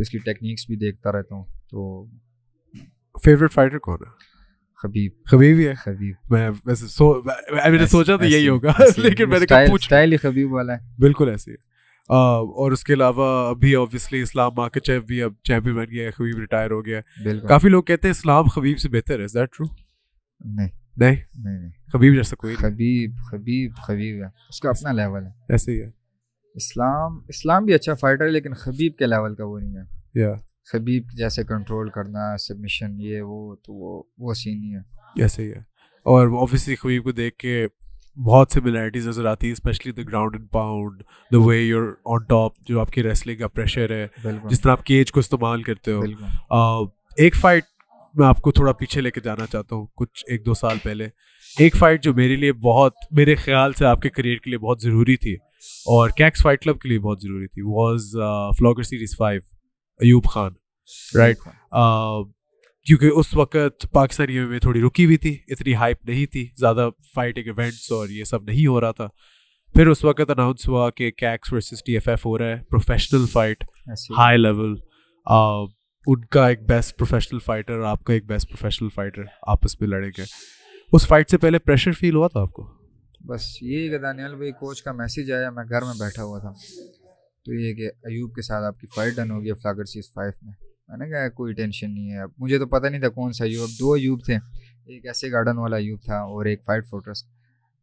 [0.00, 4.36] اس کی ٹیکنیکس بھی دیکھتا رہتا ہوں تو فیوریٹ فائٹر کون ہے
[4.80, 4.98] اور
[12.72, 13.74] اس کے علاوہ ابھی
[14.22, 14.54] اسلام
[15.06, 16.80] بھی اب بن گیا گیا خبیب ریٹائر ہو
[17.48, 19.24] کافی لوگ کہتے ہیں اسلام خبیب سے بہتر ہے
[26.58, 29.84] اسلام اسلام بھی اچھا فائٹر ہے لیکن خبیب کے لیول کا وہ نہیں ہے
[30.72, 35.58] خبیب جیسے کنٹرول کرنا سبمیشن یہ وہ وہ وہ تو سین ہی ہے ہی ہے
[36.12, 37.66] اور آبویسلی خبیب کو دیکھ کے
[38.26, 38.60] بہت سی
[39.06, 41.02] نظر آتی ہے especially the ground and pound
[41.32, 44.06] the way you're on top جو آپ کی ریسلنگ کا پریشر ہے
[44.48, 46.82] جس طرح آپ کی ایج کو استعمال کرتے ہو
[47.24, 47.64] ایک فائٹ
[48.18, 51.08] میں آپ کو تھوڑا پیچھے لے کے جانا چاہتا ہوں کچھ ایک دو سال پہلے
[51.64, 54.80] ایک فائٹ جو میرے لیے بہت میرے خیال سے آپ کے کریئر کے لیے بہت
[54.82, 55.34] ضروری تھی
[55.94, 58.10] اور کیکس فائٹ کلب کے لیے بہت ضروری تھی was
[58.58, 59.40] Flagger series five
[60.02, 60.50] Ayub Khan
[61.18, 61.38] right
[62.86, 67.46] کیونکہ اس وقت پاکستانی میں تھوڑی رکی ہوئی تھی اتنی ہائپ نہیں تھی زیادہ فائٹنگ
[67.58, 69.08] ایونٹس اور یہ سب نہیں ہو رہا تھا
[69.74, 73.26] پھر اس وقت اناؤنس ہوا کہ Kicks versus T F F ہو رہا ہے پروفیشنل
[73.32, 73.64] فائٹ
[74.18, 74.74] ہائی لیول
[76.10, 79.22] ان کا ایک بیسٹ پروفیشنل فائٹر آپ کا ایک بیسٹ پروفیشنل فائٹر
[79.56, 80.24] آپس میں لڑیں گے
[80.96, 82.66] اس فائٹ سے پہلے پریشر فیل ہوا تھا آپ کو
[83.28, 86.52] بس یہی کہ دانیال بھائی کوچ کا میسیج آیا میں گھر میں بیٹھا ہوا تھا
[87.44, 90.32] تو یہ کہ ایوب کے ساتھ آپ کی فائٹ ڈن ہو گئی فلاگر سیز فائیو
[90.46, 90.52] میں
[90.88, 93.44] میں نے کہا کوئی ٹینشن نہیں ہے اب مجھے تو پتہ نہیں تھا کون سا
[93.44, 97.24] ایوب دو ایوب تھے ایک ایسے گارڈن والا ایوب تھا اور ایک فائٹ فوٹرس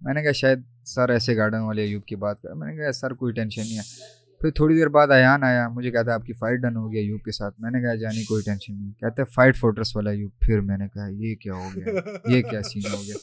[0.06, 0.64] میں نے کہا شاید
[0.96, 3.78] سر ایسے گارڈن والے ایوب کی بات کر میں نے کہا سر کوئی ٹینشن نہیں
[3.78, 6.92] ہے پھر تھوڑی دیر بعد ایان آیا مجھے کہتا ہے آپ کی فائٹ ڈن ہو
[6.92, 10.10] گیا ایوب کے ساتھ میں نے کہا جانی کوئی ٹینشن نہیں کہتے فائٹ فوٹرس والا
[10.10, 13.16] ایوب پھر میں نے کہا یہ کیا ہو گیا یہ کیا سین ہو گیا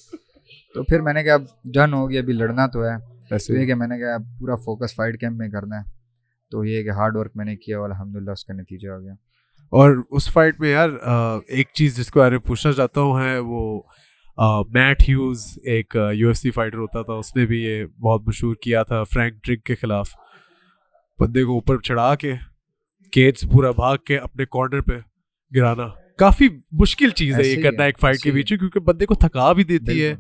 [0.75, 2.95] تو پھر میں نے کہا اب ڈن ہو گیا ابھی لڑنا تو ہے
[3.31, 6.01] بس یہ کہ میں نے کہا پورا فوکس فائٹ کیمپ میں کرنا ہے
[6.53, 9.01] تو یہ کہ ہارڈ ورک میں نے کیا اور الحمد للہ اس کا نتیجہ ہو
[9.03, 9.13] گیا
[9.81, 10.89] اور اس فائٹ میں یار
[11.59, 13.61] ایک چیز جس کے بارے میں پوچھنا چاہتا ہوں ہے وہ
[14.75, 18.55] میٹ ہیوز ایک یو ایف سی فائٹر ہوتا تھا اس نے بھی یہ بہت مشہور
[18.63, 20.11] کیا تھا فرینک ڈرنک کے خلاف
[21.21, 22.35] بندے کو اوپر چڑھا کے
[23.13, 24.99] کیج پورا بھاگ کے اپنے کارنر پہ
[25.57, 25.89] گرانا
[26.19, 26.49] کافی
[26.85, 29.65] مشکل چیز ہے یہ کرنا ایک فائٹ کے بیچ میں کیونکہ بندے کو تھکا بھی
[29.73, 30.15] دیتی ہے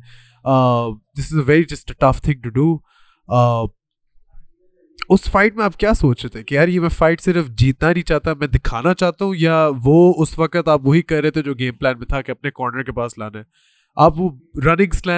[1.18, 2.72] this is a very just tough thing to do
[5.10, 7.90] us fight میں آپ کیا سوچ رہے تھے کہ یار یہ میں فائٹ صرف جیتنا
[7.92, 11.42] نہیں چاہتا میں دکھانا چاہتا ہوں یا وہ اس وقت آپ وہی کہہ رہے تھے
[11.42, 13.44] جو گیم پلان میں تھا کہ اپنے کارنر کے کے پاس لانا ہے
[14.04, 14.30] آپ وہ
[14.64, 15.10] رننگ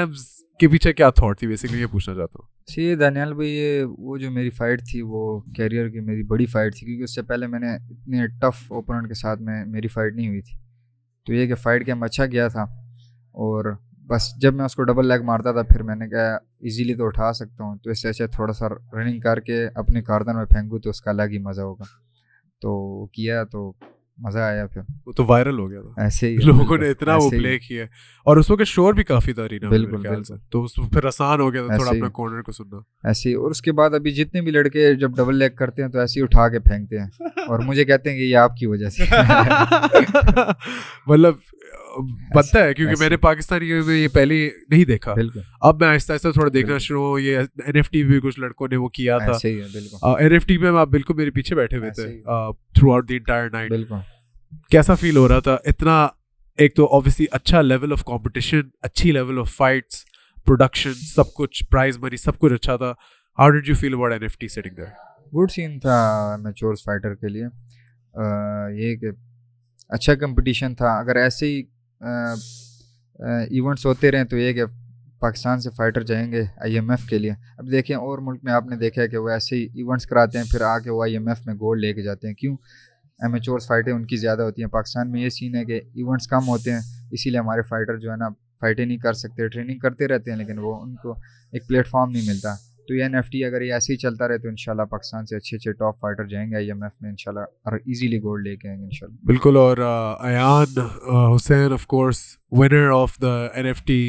[0.70, 4.30] پیچھے کیا تھاٹ تھی بیسکلی یہ پوچھنا چاہتا ہوں جی دنیال بھائی یہ وہ جو
[4.30, 7.58] میری فائٹ تھی وہ کیریئر کی میری بڑی فائٹ تھی کیونکہ اس سے پہلے میں
[7.60, 10.54] نے اتنے ٹف اوپوننٹ کے ساتھ میں میری فائٹ نہیں ہوئی تھی
[11.26, 12.62] تو یہ کہ فائٹ گیم اچھا گیا تھا
[13.46, 13.74] اور
[14.10, 16.34] بس جب میں اس کو ڈبل لیگ مارتا تھا پھر میں نے کہا
[16.70, 20.02] ایزیلی تو اٹھا سکتا ہوں تو اس سے اچھا تھوڑا سا رننگ کر کے اپنے
[20.02, 21.84] کاردن میں پھینکوں تو اس کا الگ ہی مزہ ہوگا
[22.62, 23.72] تو کیا تو
[24.24, 27.30] مزہ آیا پھر وہ تو وائرل ہو گیا تھا ایسے ہی لوگوں نے اتنا وہ
[27.30, 27.84] پلے کیا
[28.30, 31.66] اور اس وقت شور بھی کافی داری نا بالکل تو اس پھر آسان ہو گیا
[31.66, 34.52] تھا تھوڑا اپنا کارنر کو سننا ایسے ہی اور اس کے بعد ابھی جتنے بھی
[34.52, 37.84] لڑکے جب ڈبل لیگ کرتے ہیں تو ایسے ہی اٹھا کے پھینکتے ہیں اور مجھے
[37.84, 39.04] کہتے ہیں کہ یہ آپ کی وجہ سے
[41.06, 41.34] مطلب
[42.34, 45.14] بنتا ہے کیونکہ میں نے پاکستانی میں یہ پہلے نہیں دیکھا
[45.68, 48.68] اب میں آہستہ آہستہ تھوڑا دیکھنا شروع ہوں یہ این ایف ٹی بھی کچھ لڑکوں
[48.70, 49.32] نے وہ کیا تھا
[50.22, 53.50] این ایف ٹی میں آپ بالکل میرے پیچھے بیٹھے ہوئے تھے throughout the entire
[53.52, 53.72] night
[54.70, 56.06] کیسا فیل ہو رہا تھا اتنا
[56.64, 60.04] ایک تو آبویسلی اچھا لیول آف کمپٹیشن اچھی لیول آف فائٹس
[60.46, 62.92] پروڈکشن سب کچھ پرائز منی سب کچھ اچھا تھا
[63.38, 67.14] how did you feel about N F T setting that good scene تھا میچورس فائٹر
[67.14, 67.44] کے لیے
[68.82, 69.10] یہ کہ
[69.94, 71.62] اچھا کمپٹیشن تھا اگر ایسے ہی
[72.06, 74.64] ایونٹس ہوتے رہیں تو یہ کہ
[75.20, 78.52] پاکستان سے فائٹر جائیں گے آئی ایم ایف کے لیے اب دیکھیں اور ملک میں
[78.52, 81.02] آپ نے دیکھا ہے کہ وہ ایسے ہی ایونٹس کراتے ہیں پھر آ کے وہ
[81.02, 82.56] آئی ایم ایف میں گولڈ لے کے جاتے ہیں کیوں
[83.24, 86.26] ایم ایچورس فائٹیں ان کی زیادہ ہوتی ہیں پاکستان میں یہ سین ہے کہ ایونٹس
[86.28, 88.28] کم ہوتے ہیں اسی لیے ہمارے فائٹر جو ہے نا
[88.60, 91.12] فائٹیں نہیں کر سکتے ٹریننگ کرتے رہتے ہیں لیکن وہ ان کو
[91.52, 92.54] ایک پلیٹ فارم نہیں ملتا
[92.88, 94.82] تو یہ این ایف ٹی اگر یہ ایسے ہی چلتا رہے تو ان شاء اللہ
[94.90, 97.44] پاکستان سے اچھے اچھے ٹاپ فائٹر جائیں گے آئی ایم ایف میں ان شاء اللہ
[97.68, 99.78] اور ایزیلی گولڈ لے کے آئیں گے ان شاء اللہ بالکل اور
[100.28, 100.76] Ayan
[101.34, 102.22] Hussain of course
[102.60, 104.00] winner of the N F T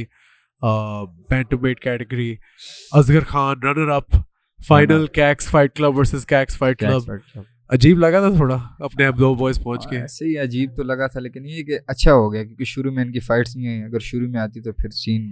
[1.67, 2.33] bantamweight category
[2.99, 4.15] Asghar Khan runner up
[4.67, 7.11] final Kicks fight club versus Kicks fight club
[7.75, 11.07] عجیب لگا تھا تھوڑا اپنے اب دو بوائز پہنچ کے ایسے ہی عجیب تو لگا
[11.11, 13.83] تھا لیکن یہ کہ اچھا ہو گیا کیونکہ شروع میں ان کی فائٹس نہیں آئیں
[13.83, 15.29] اگر شروع میں آتی تو پھر سین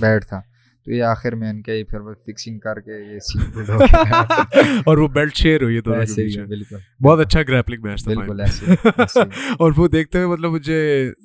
[0.00, 0.40] بیڈ تھا
[0.86, 5.06] تو یہ آخر میں ان کے ہی پھر فکسنگ کر کے یہ سین اور وہ
[5.14, 9.20] بیلٹ شیئر ہوئی ہے دونوں کے بیچ بالکل بہت اچھا گریپلنگ میچ تھا بالکل ایسے
[9.58, 10.76] اور وہ دیکھتے ہوئے مطلب مجھے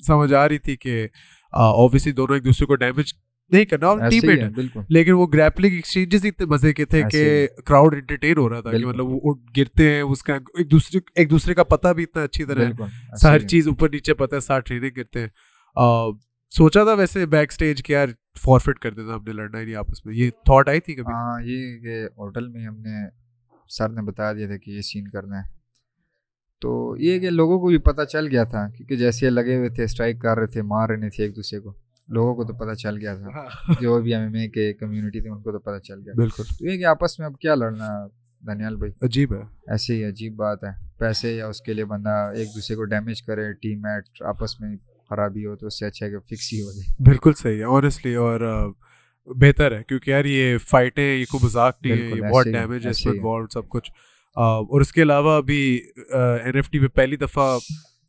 [0.07, 1.03] سمجھ آ رہی تھی کہ
[1.73, 3.13] اوبیسلی دونوں ایک دوسرے کو ڈیمیج
[3.53, 7.47] نہیں کرنا اور ٹیم میٹ ہے لیکن وہ گریپلنگ ایکسچینجز اتنے مزے کے تھے کہ
[7.65, 11.29] کراؤڈ انٹرٹین ہو رہا تھا کہ مطلب وہ گرتے ہیں اس کا ایک دوسرے ایک
[11.31, 12.69] دوسرے کا پتہ بھی اتنا اچھی طرح
[13.29, 16.21] ہر چیز اوپر نیچے پتہ ہے ساتھ ٹریننگ کرتے ہیں
[16.55, 18.07] سوچا تھا ویسے بیک سٹیج کہ یار
[18.43, 21.13] فارفٹ کر دیتا ہم نے لڑنا ہی نہیں آپس میں یہ تھاٹ آئی تھی کبھی
[21.13, 23.05] ہاں یہ کہ ہوٹل میں ہم نے
[23.77, 25.43] سر نے بتا دیا تھا کہ یہ سین کرنا ہے
[26.61, 29.83] تو یہ کہ لوگوں کو بھی پتہ چل گیا تھا کیونکہ جیسے لگے ہوئے تھے
[29.83, 31.73] اسٹرائک کر رہے تھے مار رہے تھے ایک دوسرے کو
[32.17, 35.21] لوگوں کو تو پتہ چل گیا تھا ہاں۔ جو بھی ایم ایم اے کے کمیونٹی
[35.21, 37.55] تھے ان کو تو پتہ چل گیا بالکل تو یہ کہ آپس میں اب کیا
[37.55, 37.89] لڑنا
[38.47, 42.17] دانیال بھائی عجیب ہے ایسے ہی عجیب بات ہے پیسے یا اس کے لیے بندہ
[42.37, 44.75] ایک دوسرے کو ڈیمیج کرے ٹیم میٹ آپس میں
[45.11, 47.63] خرابی ہو تو اس سے اچھا ہے کہ فکس ہی ہو جائے بالکل صحیح ہے
[47.77, 48.39] آنیسٹلی اور
[49.43, 53.05] بہتر ہے کیونکہ یار یہ فائٹیں یہ کو مذاق نہیں ہے بہت ڈیمیج ہے اس
[53.05, 53.91] میں انوالوڈ سب کچھ
[54.45, 55.59] اور اس کے علاوہ ابھی
[56.13, 57.47] این ایف ٹی پہ پہلی دفعہ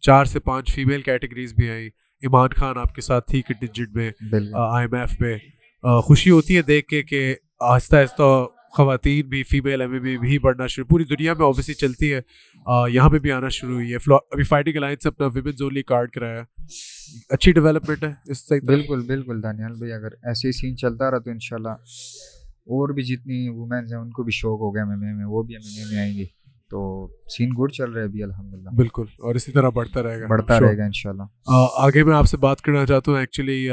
[0.06, 1.88] چار سے پانچ فیمیل کیٹیگریز بھی آئیں
[2.28, 5.34] ایمان خان آپ کے ساتھ تھی کنٹینجنٹ میں آئی ایم ایف پہ
[6.06, 7.24] خوشی ہوتی ہے دیکھ کے کہ
[7.74, 8.30] آہستہ آہستہ
[8.76, 12.20] خواتین بھی فیمیل ایم ایم اے بھی بڑھنا شروع پوری دنیا میں اوبیسلی چلتی ہے
[12.92, 13.96] یہاں پہ بھی آنا شروع ہوئی ہے
[14.32, 16.42] ابھی فائٹنگ الائنس اپنا ویمنز اونلی کارڈ کرایا
[17.36, 21.18] اچھی ڈیولپمنٹ ہے اس سے بالکل بالکل دانیال بھائی اگر ایسے ہی سین چلتا رہا
[21.26, 21.74] تو انشاءاللہ
[22.76, 25.24] اور بھی جتنی وومینس ہیں ان کو بھی شوق ہو گیا ایم ایم اے میں
[25.34, 26.24] وہ بھی ایم ایم اے میں آئیں گی
[26.70, 26.82] تو
[27.36, 30.26] سین گڈ چل رہا ہے ابھی الحمد للہ بالکل اور اسی طرح بڑھتا رہے گا
[30.30, 33.66] بڑھتا رہے گا ان شاء اللہ آگے میں آپ سے بات کرنا چاہتا ہوں ایکچولی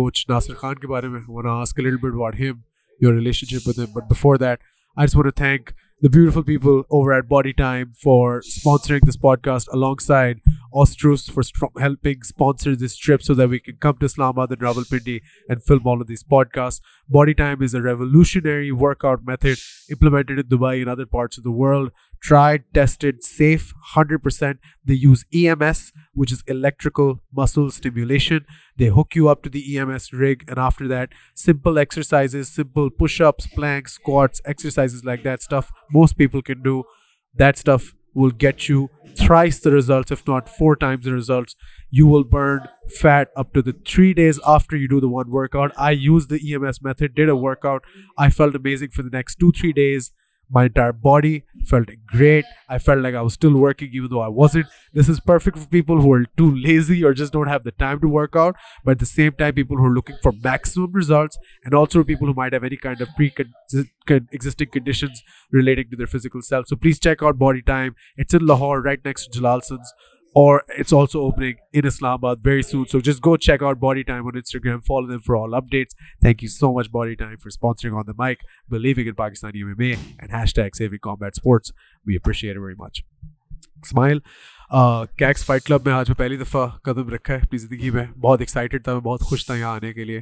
[0.00, 2.54] کوچ ناصر خان کے بارے میں one ask little bit what him
[3.00, 3.90] your relationship with him.
[3.94, 4.60] But before that,
[4.96, 9.16] I just want to thank the beautiful people over at Body Time for sponsoring this
[9.16, 10.40] podcast, alongside
[10.74, 11.42] Ostrus for
[11.80, 15.86] helping sponsor this trip so that we can come to Islamabad and Rawalpindi and film
[15.86, 16.80] all of these podcasts.
[17.08, 19.58] Body Time is a revolutionary workout method
[19.90, 24.58] implemented in Dubai and other parts of the world tried, tested, safe, 100%.
[24.84, 28.44] They use EMS, which is electrical muscle stimulation.
[28.76, 33.46] They hook you up to the EMS rig, and after that, simple exercises, simple push-ups,
[33.48, 36.84] planks, squats, exercises like that, stuff most people can do.
[37.34, 41.54] That stuff will get you thrice the results, if not 4 times the results.
[41.90, 45.72] You will burn fat up to the 3 days after you do the one workout.
[45.76, 47.84] I used the EMS method, did a workout.
[48.16, 50.12] I felt amazing for the next 2-3 days.
[50.48, 52.44] My entire body felt great.
[52.68, 54.66] I felt like I was still working even though I wasn't.
[54.92, 58.00] This is perfect for people who are too lazy or just don't have the time
[58.00, 58.54] to work out.
[58.84, 62.28] But at the same time, people who are looking for maximum results, and also people
[62.28, 66.68] who might have any kind of pre-existing conditions relating to their physical self.
[66.68, 67.96] So please check out Body Time.
[68.16, 69.96] It's in Lahore, right next to Jalalson's.
[70.40, 72.00] اور it's also very much.
[72.12, 73.64] آباد you سو
[85.64, 88.92] club میں آج میں پہلی دفعہ قدم رکھا ہے اپنی زندگی میں بہت ایکسائٹیڈ تھا
[88.92, 90.20] میں بہت خوش تھا یہاں آنے کے لیے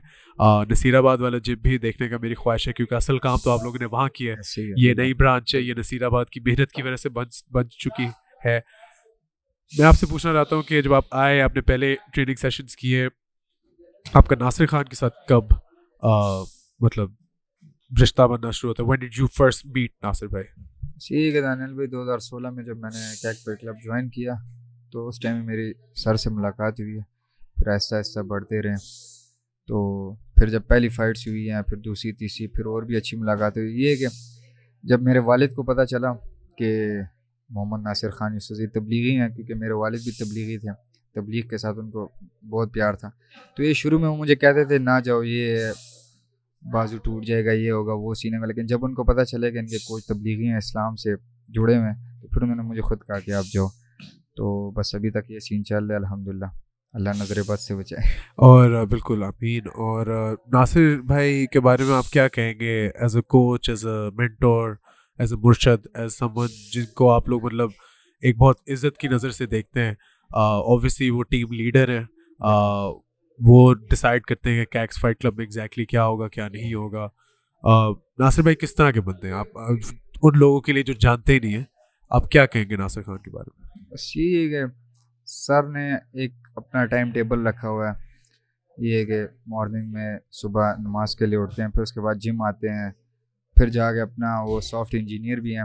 [0.73, 3.63] نصیر آباد والا جب بھی دیکھنے کا میری خواہش ہے کیونکہ اصل کام تو آپ
[3.65, 6.83] لوگوں نے وہاں کیا ہے یہ نئی برانچ ہے یہ نصیر آباد کی محنت کی
[6.83, 8.09] وجہ سے بن چکی
[8.45, 8.59] ہے
[9.79, 12.77] میں آپ سے پوچھنا چاہتا ہوں کہ جب آپ آئے آپ نے پہلے ٹریننگ سیشنس
[12.77, 13.07] کیے
[14.15, 15.53] آپ کا ناصر خان کے ساتھ کب
[16.85, 19.67] مطلب رشتہ بننا شروع ہوتا ہے when did you first
[20.03, 20.45] Nasir بھائی
[21.07, 24.09] ٹھیک جی، ہے دانیل بھائی دو ہزار سولہ میں جب میں نے کیک کلب جوائن
[24.11, 24.35] کیا
[24.93, 25.73] تو اس ٹائم میں میری
[26.03, 27.03] سر سے ملاقات ہوئی ہے
[27.59, 28.75] پھر آہستہ آہستہ بڑھتے رہے
[29.69, 33.57] تو پھر جب پہلی فائٹس ہوئی ہیں پھر دوسری تیسری پھر اور بھی اچھی ملاقات
[33.57, 34.07] ہوئی یہ ہے کہ
[34.89, 36.13] جب میرے والد کو پتہ چلا
[36.59, 36.71] کہ
[37.51, 40.71] محمد ناصر خان یو سزید تبلیغی ہیں کیونکہ میرے والد بھی تبلیغی تھے
[41.21, 42.09] تبلیغ کے ساتھ ان کو
[42.51, 43.11] بہت پیار تھا
[43.57, 45.71] تو یہ شروع میں وہ مجھے کہتے تھے نہ جاؤ یہ
[46.73, 49.51] بازو ٹوٹ جائے گا یہ ہوگا وہ سینے گا لیکن جب ان کو پتہ چلے
[49.53, 51.15] کہ ان کے کوچ تبلیغی ہیں اسلام سے
[51.55, 53.67] جڑے ہوئے ہیں تو پھر انہوں نے مجھے خود کہا کہ آپ جاؤ
[54.37, 56.45] تو بس ابھی تک یہ سین چل رہے الحمد للہ
[56.99, 58.07] اللہ بد سے بچائے
[58.47, 63.23] اور بالکل امین اور ناصر بھائی کے بارے میں آپ کیا کہیں گے as a
[63.33, 64.75] coach as a mentor
[65.21, 67.71] as a مرشد ایز ون جن کو آپ لوگ مطلب
[68.27, 69.93] ایک بہت عزت کی نظر سے دیکھتے ہیں
[70.43, 72.03] اوبیسلی وہ ٹیم لیڈر ہیں
[73.47, 77.09] وہ ڈسائڈ کرتے ہیں کہ کیکس فائٹ کلب میں ایگزیکٹلی کیا ہوگا کیا نہیں ہوگا
[78.23, 81.39] ناصر بھائی کس طرح کے بندے ہیں آپ ان لوگوں کے لیے جو جانتے ہی
[81.43, 81.65] نہیں ہیں
[82.17, 84.65] آپ کیا کہیں گے ناصر خان کے بارے میں بس یہ کہ
[85.37, 85.91] سر نے
[86.23, 87.95] ایک اپنا ٹائم ٹیبل رکھا ہوا ہے
[88.89, 89.23] یہ ہے کہ
[89.55, 92.91] مارننگ میں صبح نماز کے لیے اٹھتے ہیں پھر اس کے بعد جم آتے ہیں
[93.57, 95.65] پھر جا کے اپنا وہ سافٹ انجینئر بھی ہیں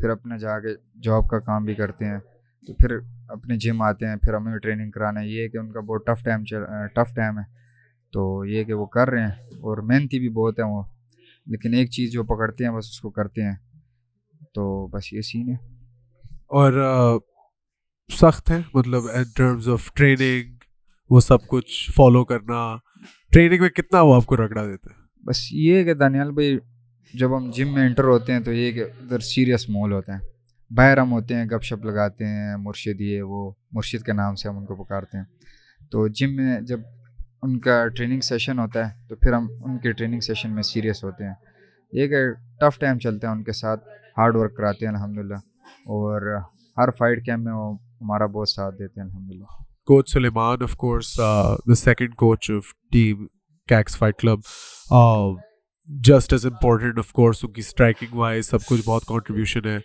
[0.00, 2.18] پھر اپنا جا کے جاب کا کام بھی کرتے ہیں
[2.66, 2.96] تو پھر
[3.36, 6.22] اپنے جم آتے ہیں پھر ہمیں ٹریننگ کرانا ہے یہ کہ ان کا بہت ٹف
[6.24, 6.44] ٹائم
[6.94, 7.42] ٹف ٹائم ہے
[8.12, 10.82] تو یہ کہ وہ کر رہے ہیں اور محنتی بھی بہت ہیں وہ
[11.54, 13.54] لیکن ایک چیز جو پکڑتے ہیں بس اس کو کرتے ہیں
[14.54, 15.56] تو بس یہ سین ہے
[16.60, 17.18] اور
[18.20, 20.54] سخت ہے مطلب ان ٹرمز آف ٹریننگ
[21.10, 22.60] وہ سب کچھ فالو کرنا
[23.32, 26.56] ٹریننگ میں کتنا وہ آپ کو رگڑا دیتا ہے بس یہ کہ دانیال بھائی
[27.18, 30.18] جب ہم جم میں انٹر ہوتے ہیں تو یہ کہ ادھر سیریس مول ہوتے ہیں
[30.76, 34.48] باہر ہم ہوتے ہیں گپ شپ لگاتے ہیں مرشد یہ وہ مرشد کے نام سے
[34.48, 35.24] ہم ان کو پکارتے ہیں
[35.90, 36.80] تو جم میں جب
[37.42, 41.04] ان کا ٹریننگ سیشن ہوتا ہے تو پھر ہم ان کے ٹریننگ سیشن میں سیریس
[41.04, 41.34] ہوتے ہیں
[42.00, 42.24] یہ کہ
[42.60, 43.84] ٹف ٹائم چلتا ہے ان کے ساتھ
[44.16, 45.32] ہارڈ ورک کراتے ہیں الحمد
[45.96, 46.32] اور
[46.78, 50.16] ہر فائٹ کیمپ میں وہ ہمارا بہت ساتھ دیتے ہیں الحمد للہ coach
[50.62, 51.14] of course
[56.08, 59.78] just as important of course ان کی اسٹرائکنگ وائز سب کچھ بہت کانٹریبیوشن ہے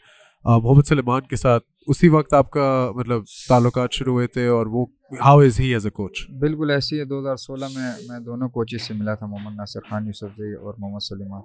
[0.46, 4.86] محمد سلیمان کے ساتھ اسی وقت آپ کا مطلب تعلقات شروع ہوئے تھے اور وہ
[5.26, 8.50] how is he as a coach بالکل ایسے ہی دو ہزار سولہ میں میں دونوں
[8.50, 11.42] کوچز سے ملا تھا محمد ناصر خان یوسف زئی اور محمد سلیمان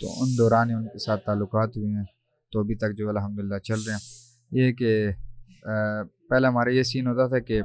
[0.00, 2.04] تو ان دوران ان کے ساتھ تعلقات ہوئے ہیں
[2.52, 4.96] تو ابھی تک جو الحمد للہ چل رہے ہیں یہ کہ
[6.30, 7.60] پہلا ہمارا یہ سین ہوتا تھا کہ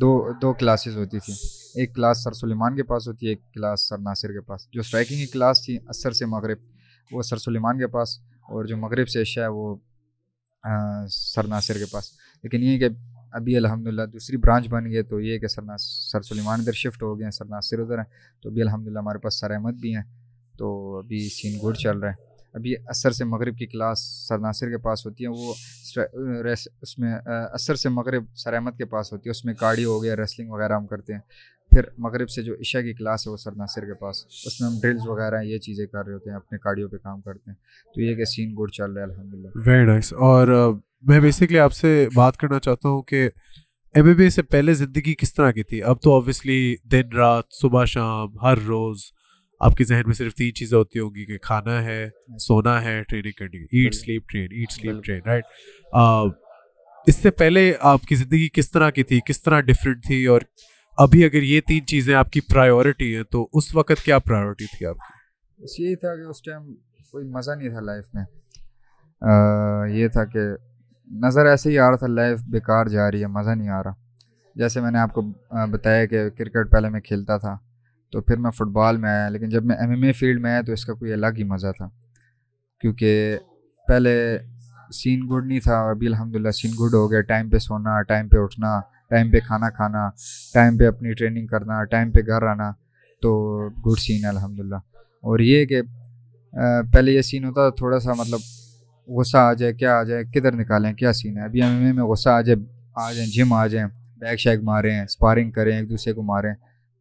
[0.00, 0.10] دو
[0.42, 1.34] دو کلاسز ہوتی تھیں
[1.80, 4.80] ایک کلاس سر سلیمان کے پاس ہوتی ہے ایک کلاس سر ناصر کے پاس جو
[4.80, 8.18] اسٹرائکنگ کی کلاس تھی عصر سے مغرب وہ سر سلیمان کے پاس
[8.52, 9.74] اور جو مغرب سے عشاء ہے وہ
[11.10, 12.10] سر ناصر کے پاس
[12.42, 12.88] لیکن یہ کہ
[13.38, 17.02] ابھی الحمد للہ دوسری برانچ بن گئے تو یہ کہ سر سر سلیمان ادھر شفٹ
[17.02, 19.80] ہو گئے ہیں سر ناصر ادھر ہیں تو ابھی الحمد للہ ہمارے پاس سر احمد
[19.80, 20.02] بھی ہیں
[20.58, 22.26] تو ابھی سین گڈ چل رہا ہے
[22.58, 25.52] ابھی عصر سے مغرب کی کلاس سر ناصر کے پاس ہوتی ہے وہ
[26.54, 27.14] اس میں
[27.58, 30.50] عصر سے مغرب سر احمد کے پاس ہوتی ہے اس میں کارڈیو ہو گیا ریسلنگ
[30.56, 31.20] وغیرہ ہم کرتے ہیں
[31.72, 34.68] پھر مغرب سے جو عشاء کی کلاس ہے وہ سر ناصر کے پاس اس میں
[34.68, 37.56] ہم ڈرلز وغیرہ یہ چیزیں کر رہے ہوتے ہیں اپنے کارڈیو پہ کام کرتے ہیں
[37.94, 40.48] تو یہ کہ سین گڑ چل رہا ہے الحمد للہ ویری نائس اور
[41.12, 43.22] میں بیسکلی آپ سے بات کرنا چاہتا ہوں کہ
[43.98, 46.60] ایم اے بی سے پہلے زندگی کس طرح کی تھی اب تو آبویسلی
[46.92, 49.04] دن رات صبح شام ہر روز
[49.66, 52.08] آپ کے ذہن میں صرف تین چیزیں ہوتی ہوں گی کہ کھانا ہے
[52.40, 55.44] سونا ہے ٹریننگ کرنی eat eat sleep sleep train train right
[57.08, 60.40] اس سے پہلے آپ کی زندگی کس طرح کی تھی کس طرح ڈفرینٹ تھی اور
[61.04, 64.86] ابھی اگر یہ تین چیزیں آپ کی پرائیورٹی ہیں تو اس وقت کیا پرائیورٹی تھی
[64.86, 66.72] آپ کی بس یہی تھا کہ اس ٹائم
[67.12, 68.24] کوئی مزہ نہیں تھا لائف میں
[69.98, 70.46] یہ تھا کہ
[71.26, 73.92] نظر ایسے ہی آ رہا تھا لائف بیکار جا رہی ہے مزہ نہیں آ رہا
[74.62, 75.22] جیسے میں نے آپ کو
[75.72, 77.56] بتایا کہ کرکٹ پہلے میں کھیلتا تھا
[78.12, 80.50] تو پھر میں فٹ بال میں آیا لیکن جب میں ایم ایم اے فیلڈ میں
[80.50, 81.88] آیا تو اس کا کوئی الگ ہی مزہ تھا
[82.80, 83.36] کیونکہ
[83.88, 84.14] پہلے
[85.02, 88.28] سین گڈ نہیں تھا ابھی الحمد للہ سین گڈ ہو گیا ٹائم پہ سونا ٹائم
[88.28, 90.08] پہ اٹھنا ٹائم پہ کھانا کھانا
[90.54, 92.70] ٹائم پہ اپنی ٹریننگ کرنا ٹائم پہ گھر آنا
[93.22, 93.34] تو
[93.86, 94.76] گڈ سین ہے الحمد للہ
[95.30, 95.80] اور یہ کہ
[96.92, 98.40] پہلے یہ سین ہوتا تھوڑا سا مطلب
[99.18, 101.92] غصہ آ جائے کیا آ جائے کدھر نکالیں کیا سین ہے ابھی ایم ایم اے
[101.92, 102.58] میں غصہ آ جائے
[103.06, 103.86] آ جائیں جم آ جائیں
[104.20, 106.52] بیگ شیگ ماریں اسپارنگ کریں ایک دوسرے کو ماریں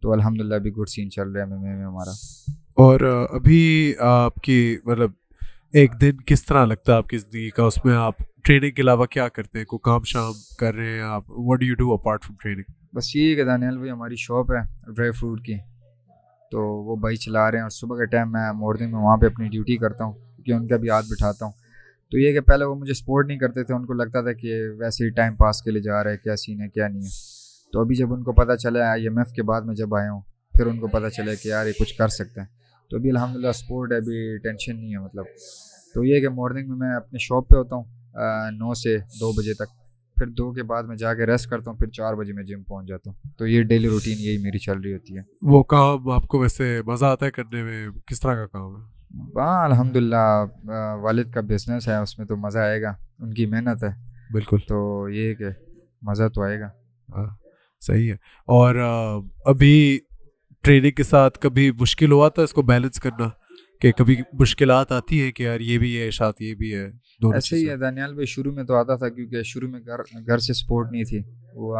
[0.01, 2.11] تو الحمد للہ ابھی گڈ سین چل رہا ہے میں ہمارا
[2.83, 2.99] اور
[3.35, 3.61] ابھی
[4.07, 5.11] آپ کی مطلب
[5.79, 8.81] ایک دن کس طرح لگتا ہے آپ کی زندگی کا اس میں آپ ٹریننگ کے
[8.81, 11.23] علاوہ کیا کرتے ہیں کوئی کام شام کر رہے ہیں آپ
[11.61, 14.61] you do apart from training بس یہ کہ دانیال بھائی ہماری شاپ ہے
[14.93, 15.55] ڈرائی فروٹ کی
[16.51, 19.25] تو وہ بھائی چلا رہے ہیں اور صبح کے ٹائم میں مارننگ میں وہاں پہ
[19.25, 21.51] اپنی ڈیوٹی کرتا ہوں کیونکہ ان کا بھی ہاتھ بٹھاتا ہوں
[22.11, 24.61] تو یہ کہ پہلے وہ مجھے سپورٹ نہیں کرتے تھے ان کو لگتا تھا کہ
[24.79, 27.26] ویسے ہی ٹائم پاس کے لیے جا رہا ہے کیا سین ہے کیا نہیں ہے
[27.73, 30.11] تو ابھی جب ان کو پتہ چلا آئی ایم ایف کے بعد میں جب آیا
[30.11, 30.21] ہوں
[30.57, 32.47] پھر ان کو پتہ چلے کہ یار یہ کچھ کر سکتے ہیں
[32.89, 35.25] تو ابھی الحمد للہ اسپورٹ ہے ابھی ٹینشن نہیں ہے مطلب
[35.93, 39.53] تو یہ کہ مارننگ میں میں اپنے شاپ پہ ہوتا ہوں نو سے دو بجے
[39.63, 39.69] تک
[40.17, 42.63] پھر دو کے بعد میں جا کے ریسٹ کرتا ہوں پھر چار بجے میں جم
[42.69, 46.09] پہنچ جاتا ہوں تو یہ ڈیلی روٹین یہی میری چل رہی ہوتی ہے وہ کام
[46.15, 49.95] آپ کو ویسے مزہ آتا ہے کرنے میں کس طرح کا کام ہے ہاں الحمد
[49.95, 53.89] للہ والد کا بزنس ہے اس میں تو مزہ آئے گا ان کی محنت ہے
[54.33, 55.49] بالکل تو یہ کہ
[56.09, 56.69] مزہ تو آئے گا
[57.17, 57.27] ہاں۔
[57.85, 58.15] صحیح ہے
[58.57, 58.75] اور
[59.49, 59.99] ابھی
[60.95, 63.27] کے ساتھ کبھی مشکل ہوا تھا اس کو بیلنس کرنا
[63.81, 66.09] کہ کبھی مشکلات آتی ہے کہ یار یہ بھی ہے
[66.39, 66.85] یہ بھی ہے
[67.33, 70.37] ایسے ہی ہے دانیال بھائی شروع میں تو آتا تھا کیونکہ شروع میں گھر گھر
[70.47, 71.19] سے سپورٹ نہیں تھی
[71.55, 71.75] وہ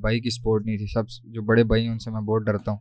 [0.00, 2.70] بھائی کی سپورٹ نہیں تھی سب جو بڑے بھائی ہیں ان سے میں بہت ڈرتا
[2.70, 2.78] ہوں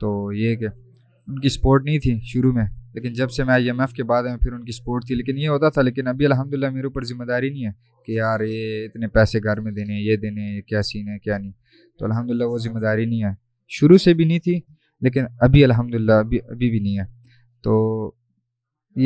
[0.00, 3.66] تو یہ کہ ان کی سپورٹ نہیں تھی شروع میں لیکن جب سے میں آئی
[3.70, 6.06] ایم ایف کے بعد میں پھر ان کی سپورٹ تھی لیکن یہ ہوتا تھا لیکن
[6.08, 7.70] ابھی الحمد للہ میرے اوپر ذمہ داری نہیں ہے
[8.04, 11.52] کہ یار یہ اتنے پیسے گھر میں دینے یہ دینے کیا سین ہے کیا نہیں
[11.98, 13.32] تو الحمد للہ وہ ذمہ داری نہیں ہے
[13.78, 14.58] شروع سے بھی نہیں تھی
[15.06, 17.04] لیکن ابھی الحمد للہ ابھی ابھی بھی نہیں ہے
[17.64, 17.74] تو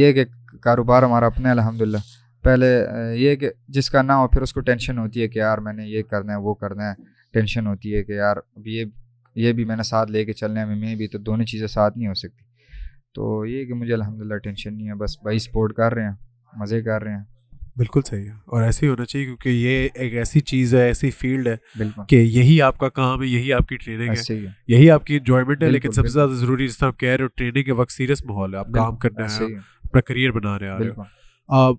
[0.01, 0.25] یہ کہ
[0.63, 1.99] کاروبار ہمارا اپنا ہے الحمد للہ
[2.45, 2.67] پہلے
[3.19, 5.73] یہ کہ جس کا نہ ہو پھر اس کو ٹینشن ہوتی ہے کہ یار میں
[5.73, 6.95] نے یہ کرنا ہے وہ کرنا ہے
[7.35, 8.85] ٹینشن ہوتی ہے کہ یار ابھی یہ
[9.47, 11.97] یہ بھی میں نے ساتھ لے کے چلنے ہیں میں بھی تو دونوں چیزیں ساتھ
[11.99, 12.43] نہیں ہو سکتی
[13.15, 16.17] تو یہ کہ مجھے الحمد للہ ٹینشن نہیں ہے بس بھائی سپورٹ کر رہے ہیں
[16.61, 17.23] مزے کر رہے ہیں
[17.77, 21.11] بالکل صحیح ہے اور ایسے ہی ہونا چاہیے کیونکہ یہ ایک ایسی چیز ہے ایسی
[21.21, 24.35] فیلڈ ہے کہ یہی آپ کا کام ہے یہی آپ کی ٹریننگ ہے
[24.75, 27.23] یہی آپ کی انجوائمنٹ ہے لیکن سب سے زیادہ ضروری جس طرح آپ کہہ رہے
[27.25, 30.79] ہو ٹریننگ کے وقت سیریس ماحول ہے آپ کام کرنا ہے اپنا کریئر بنا رہے
[30.79, 31.73] رہے ہو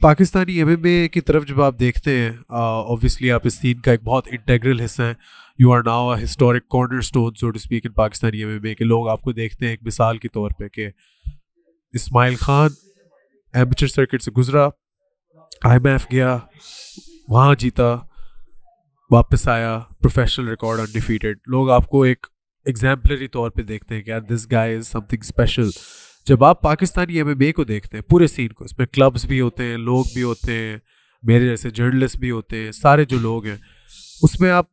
[0.00, 3.04] پاکستانی ایم ایم اے کی طرف جب آپ دیکھتے ہیں آپ
[3.46, 5.14] اس سین کا ایک بہت انٹیگرل حصہ ہیں
[5.58, 6.68] you are now historic
[6.98, 9.72] cornerstone so to speak in Pakistani M M A کے لوگ آپ کو دیکھتے ہیں
[9.72, 10.88] ایک مثال کے طور پہ کہ
[12.00, 12.68] اسماعیل خان
[13.58, 14.68] ایمچر سرکٹ سے گزرا
[15.64, 16.36] آئی ایم ایف گیا
[17.28, 17.84] وہاں جیتا
[19.10, 22.26] واپس آیا پروفیشنل ریکارڈ ان ڈیفیٹیڈ لوگ آپ کو ایک
[22.66, 25.70] ایگزامپلری طور پہ دیکھتے ہیں کہ یار this guy is something special
[26.28, 29.24] جب آپ پاکستانی ایم ایم اے کو دیکھتے ہیں پورے سین کو اس میں کلبس
[29.28, 30.76] بھی ہوتے ہیں لوگ بھی ہوتے ہیں
[31.28, 33.56] میرے جیسے جرنلسٹ بھی ہوتے ہیں سارے جو لوگ ہیں
[34.22, 34.66] اس میں آپ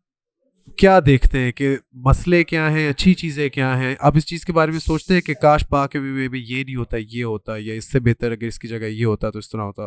[0.78, 4.54] کیا دیکھتے ہیں کہ مسئلے کیا ہیں اچھی چیزیں کیا ہیں آپ اس چیز کے
[4.54, 7.74] بارے میں سوچتے ہیں کہ کاش پا کے بھی یہ نہیں ہوتا یہ ہوتا یا
[7.74, 9.84] اس سے بہتر اگر اس کی جگہ یہ ہوتا تو اس طرح ہوتا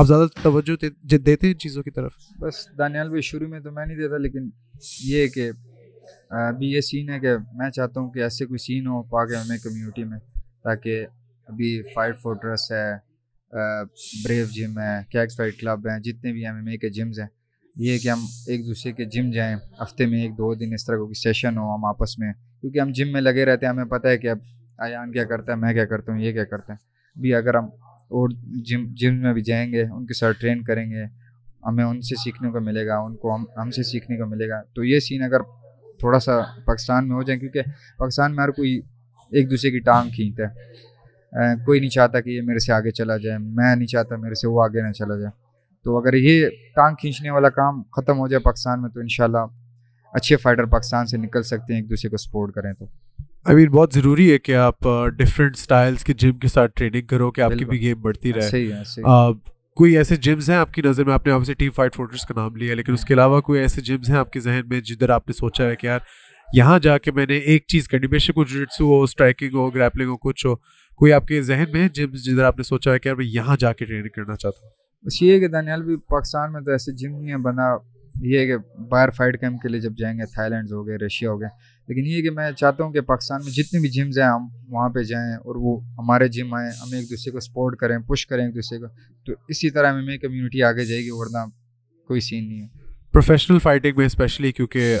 [0.00, 0.76] آپ زیادہ توجہ
[1.16, 4.48] دیتے ہیں چیزوں کی طرف بس دانیال بھی شروع میں تو میں نہیں دیتا لیکن
[5.06, 5.50] یہ کہ
[6.46, 9.36] ابھی یہ سین ہے کہ میں چاہتا ہوں کہ ایسے کوئی سین ہو پا کے
[9.36, 10.18] ہمیں کمیونٹی میں
[10.64, 11.04] تاکہ
[11.48, 12.90] ابھی فائٹ فورٹرس ہے
[14.24, 17.26] بریو جم ہے کیکس فائٹ کلب ہیں جتنے بھی ایم ایم اے کے جمز ہیں
[17.80, 20.96] یہ کہ ہم ایک دوسرے کے جم جائیں ہفتے میں ایک دو دن اس طرح
[20.96, 24.08] کوئی سیشن ہو ہم آپس میں کیونکہ ہم جم میں لگے رہتے ہیں ہمیں پتہ
[24.08, 24.38] ہے کہ اب
[24.86, 27.64] ایان کیا کرتا ہے میں کیا کرتا ہوں یہ کیا کرتا ہے بھی اگر ہم
[28.18, 28.28] اور
[28.68, 31.04] جم جم میں بھی جائیں گے ان کے ساتھ ٹرین کریں گے
[31.66, 34.48] ہمیں ان سے سیکھنے کو ملے گا ان کو ہم ہم سے سیکھنے کو ملے
[34.48, 35.42] گا تو یہ سین اگر
[36.00, 37.62] تھوڑا سا پاکستان میں ہو جائیں کیونکہ
[37.98, 38.78] پاکستان میں ہر کوئی
[39.32, 40.48] ایک دوسرے کی ٹانگ کھینچتا
[41.48, 44.34] ہے کوئی نہیں چاہتا کہ یہ میرے سے آگے چلا جائے میں نہیں چاہتا میرے
[44.40, 45.30] سے وہ آگے نہ چلا جائے
[45.84, 49.38] تو اگر یہ ٹانگ کھینچنے والا کام ختم ہو جائے پاکستان میں تو انشاءاللہ
[50.14, 52.86] اچھے فائٹر پاکستان سے نکل سکتے ہیں ایک دوسرے کو سپورٹ کریں تو
[53.52, 54.86] امیر بہت ضروری ہے کہ آپ
[55.18, 59.02] ڈفرینٹ سٹائلز کے جم کے ساتھ ٹریننگ کرو کہ آپ کی بھی گیم بڑھتی رہے
[59.76, 62.24] کوئی ایسے جمز ہیں آپ کی نظر میں آپ نے آپ سے ٹیم فائٹ فورٹرس
[62.28, 64.80] کا نام لیا لیکن اس کے علاوہ کوئی ایسے جمز ہیں آپ کے ذہن میں
[64.90, 66.00] جدھر آپ نے سوچا ہے کہ یار
[66.56, 70.08] یہاں جا کے میں نے ایک چیز کرنی بے شک جوجٹسو ہو اسٹرائکنگ ہو گریپلنگ
[70.10, 70.54] ہو کچھ ہو
[71.02, 73.56] کوئی آپ کے ذہن میں جمز جدھر آپ نے سوچا ہے کہ یار میں یہاں
[73.60, 76.70] جا کے ٹریننگ کرنا چاہتا ہوں بس یہ ہے کہ دانیال بھی پاکستان میں تو
[76.70, 77.68] ایسے جم نہیں ہے بنا
[78.20, 78.56] یہ ہے کہ
[78.90, 81.48] باہر فائٹ کیمپ کے لیے جب جائیں گے تھائی لینڈز ہو گئے رشیا ہو گئے
[81.88, 84.46] لیکن یہ ہے کہ میں چاہتا ہوں کہ پاکستان میں جتنے بھی جمز ہیں ہم
[84.74, 88.26] وہاں پہ جائیں اور وہ ہمارے جم آئیں ہم ایک دوسرے کو سپورٹ کریں پش
[88.26, 88.86] کریں ایک دوسرے کو
[89.26, 91.46] تو اسی طرح ہمیں کمیونٹی آگے جائے گی ورنہ
[92.08, 92.68] کوئی سین نہیں ہے
[93.12, 94.96] پروفیشنل فائٹنگ میں اسپیشلی کیونکہ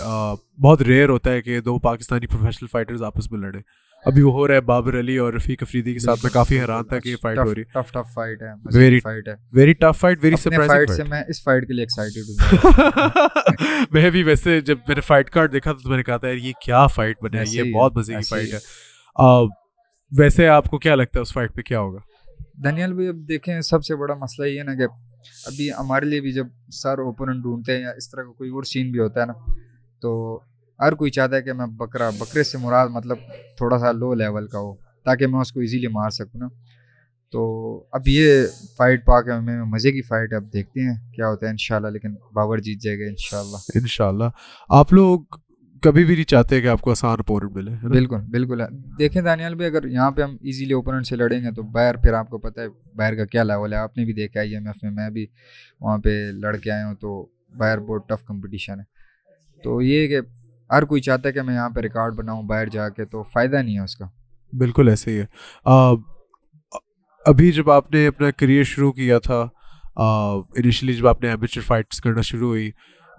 [0.62, 3.60] بہت ریئر ہوتا ہے کہ دو پاکستانی پروفیشنل فائٹرز آپس میں لڑیں
[4.10, 6.84] ابھی وہ ہو رہا ہے بابر علی اور رفیق افریدی کے ساتھ میں کافی حیران
[6.88, 8.48] تھا کہ یہ فائٹ ہو رہی ہے ٹف ٹف فائٹ ہے
[8.78, 11.84] ویری فائٹ ہے very tough fight very surprising fight سے میں اس فائٹ کے لیے
[11.84, 16.16] ایکسائٹیڈ ہوں میں بھی ویسے جب میں نے فائٹ کارڈ دیکھا تو میں نے کہا
[16.24, 18.58] تھا یہ کیا فائٹ بنا ہے یہ بہت مزے کی فائٹ ہے
[20.22, 21.98] ویسے آپ کو کیا لگتا ہے اس فائٹ پہ کیا ہوگا
[22.64, 24.86] دنیال بھائی اب دیکھیں سب سے بڑا مسئلہ یہ نا کہ
[25.46, 26.46] ابھی ہمارے لیے بھی جب
[26.82, 29.32] سر اوپوننٹ ڈھونڈتے ہیں یا اس طرح کا کوئی اور سین بھی ہوتا ہے نا
[30.02, 30.10] تو
[30.82, 33.18] ہر کوئی چاہتا ہے کہ میں بکرا بکرے سے مراد مطلب
[33.56, 34.74] تھوڑا سا لو لیول کا ہو
[35.04, 36.46] تاکہ میں اس کو ایزیلی مار سکوں نا
[37.32, 37.42] تو
[37.98, 38.42] اب یہ
[38.78, 41.92] فائٹ پا کے میں مزے کی فائٹ ہے اب دیکھتے ہیں کیا ہوتا ہے ان
[41.92, 43.08] لیکن باور جیت جائے گا
[43.80, 44.44] ان شاء اللہ
[44.78, 45.38] آپ لوگ
[45.82, 48.60] کبھی بھی نہیں چاہتے کہ آپ کو آسان اپوننٹ ملے بالکل بالکل
[48.98, 52.12] دیکھیں دانیال بھی اگر یہاں پہ ہم ایزیلی اوپوننٹ سے لڑیں گے تو باہر پھر
[52.18, 52.66] آپ کو پتہ ہے
[52.98, 55.26] باہر کا کیا لیول ہے آپ نے بھی دیکھا ایم ایف میں میں بھی
[55.80, 56.10] وہاں پہ
[56.42, 57.24] لڑ کے آیا ہوں تو
[57.58, 60.20] باہر بہت ٹف کمپٹیشن ہے تو یہ کہ
[60.72, 63.56] ہر کوئی چاہتا ہے کہ میں یہاں پہ ریکارڈ بناؤں باہر جا کے تو فائدہ
[63.62, 64.04] نہیں ہے اس کا
[64.58, 65.24] بالکل ایسے ہی ہے
[67.30, 69.40] ابھی جب آپ نے اپنا کریئر شروع کیا تھا
[70.60, 72.70] انیشلی جب آپ نے فائٹس کرنا شروع ہوئی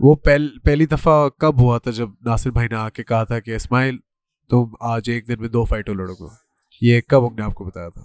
[0.04, 3.56] وہ پہلی دفعہ کب ہوا تھا جب ناصر بھائی نے آ کے کہا تھا کہ
[3.56, 3.98] اسماعیل
[4.50, 6.34] تم آج ایک دن میں دو فائٹوں لڑو گے
[6.88, 8.02] یہ کب ہم نے آپ کو بتایا تھا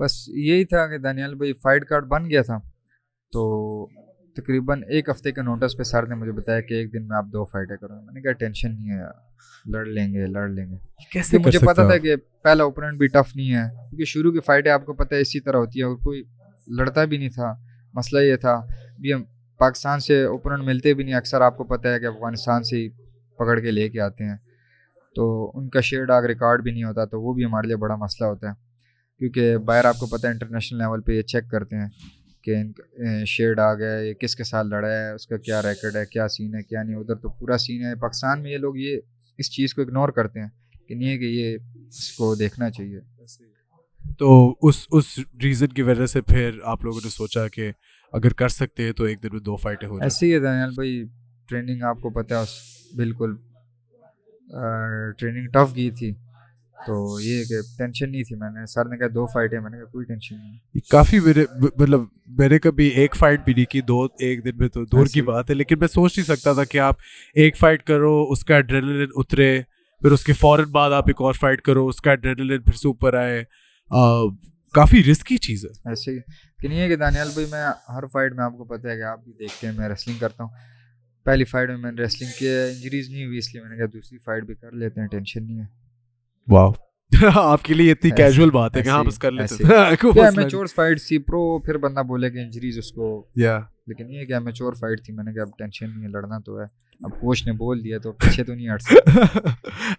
[0.00, 0.16] بس
[0.48, 2.58] یہی تھا کہ دانیال بھائی فائٹ کارڈ بن گیا تھا
[3.32, 3.48] تو
[4.36, 7.24] تقریباً ایک ہفتے کے نوٹس پہ سر نے مجھے بتایا کہ ایک دن میں آپ
[7.32, 10.76] دو فائٹیں کرو میں نے کہا ٹینشن نہیں ہے لڑ لیں گے لڑ لیں گے
[11.12, 12.14] کیسے مجھے پتا تھا کہ
[12.44, 15.40] پہلا اوپننٹ بھی ٹف نہیں ہے کیونکہ شروع کی فائٹیں آپ کو پتہ ہے اسی
[15.48, 16.22] طرح ہوتی ہے اور کوئی
[16.78, 17.52] لڑتا بھی نہیں تھا
[17.94, 18.56] مسئلہ یہ تھا
[19.00, 19.22] بھی ہم
[19.58, 22.88] پاکستان سے اوپننٹ ملتے بھی نہیں اکثر آپ کو پتہ ہے کہ افغانستان سے ہی
[23.38, 24.36] پکڑ کے لے کے آتے ہیں
[25.16, 25.26] تو
[25.58, 28.28] ان کا شیئر ڈاک ریکارڈ بھی نہیں ہوتا تو وہ بھی ہمارے لیے بڑا مسئلہ
[28.28, 28.52] ہوتا ہے
[29.18, 31.88] کیونکہ باہر آپ کو پتہ ہے انٹرنیشنل لیول پہ یہ چیک کرتے ہیں
[32.44, 36.04] کہ شیڈ آ گیا یہ کس کے ساتھ لڑا ہے اس کا کیا ریکڈ ہے
[36.10, 38.96] کیا سین ہے کیا نہیں ادھر تو پورا سین ہے پاکستان میں یہ لوگ یہ
[39.38, 40.48] اس چیز کو اگنور کرتے ہیں
[40.88, 41.56] کہ نہیں ہے کہ یہ
[41.88, 43.00] اس کو دیکھنا چاہیے
[44.18, 44.30] تو
[44.68, 47.70] اس اس ریزن کی وجہ سے پھر آپ لوگوں نے سوچا کہ
[48.18, 51.02] اگر کر سکتے ہیں تو ایک دن میں دو فائٹیں ایسے ہی ہے دانیال بھائی
[51.48, 53.36] ٹریننگ آپ کو پتہ ہے بالکل
[55.18, 56.12] ٹریننگ ٹف کی تھی
[56.86, 59.70] تو یہ کہ ٹینشن نہیں تھی میں نے سر نے کہا دو فائٹ ہے میں
[59.70, 63.80] نے کہا کوئی ٹینشن نہیں کافی میرے مطلب نے کبھی ایک فائٹ بھی نہیں کی
[63.88, 66.64] دو ایک دن میں تو دور کی بات ہے لیکن میں سوچ نہیں سکتا تھا
[66.70, 66.96] کہ آپ
[67.42, 69.50] ایک فائٹ کرو اس کا ڈرین اترے
[70.02, 72.88] پھر اس کے فوراً بعد آپ ایک اور فائٹ کرو اس کا ڈرین پھر سے
[72.88, 73.42] اوپر آئے
[74.78, 76.18] کافی رسکی چیز ہے ایسے
[76.60, 77.62] کہ نہیں ہے کہ دانیال بھائی میں
[77.94, 80.42] ہر فائٹ میں آپ کو پتہ ہے کہ آپ بھی دیکھتے ہیں میں ریسلنگ کرتا
[80.44, 80.50] ہوں
[81.24, 83.76] پہلی فائٹ میں میں نے ریسلنگ کی ہے انجریز نہیں ہوئی اس لیے میں نے
[83.76, 85.64] کہا دوسری فائٹ بھی کر لیتے ہیں ٹینشن نہیں ہے
[87.36, 91.18] آپ کے لیے اتنی کیجول بات ہے کہ ہاں بس کر لیتے ہیں فائٹ سی
[91.24, 93.10] پرو پھر بندہ بولے کہ انجریز اس کو
[93.88, 96.58] لیکن یہ کہ امیچور فائٹ تھی میں نے کہا اب ٹینشن نہیں ہے لڑنا تو
[96.60, 96.64] ہے
[97.04, 99.50] اب کوچ نے بول دیا تو پیچھے تو نہیں ہٹ سکتا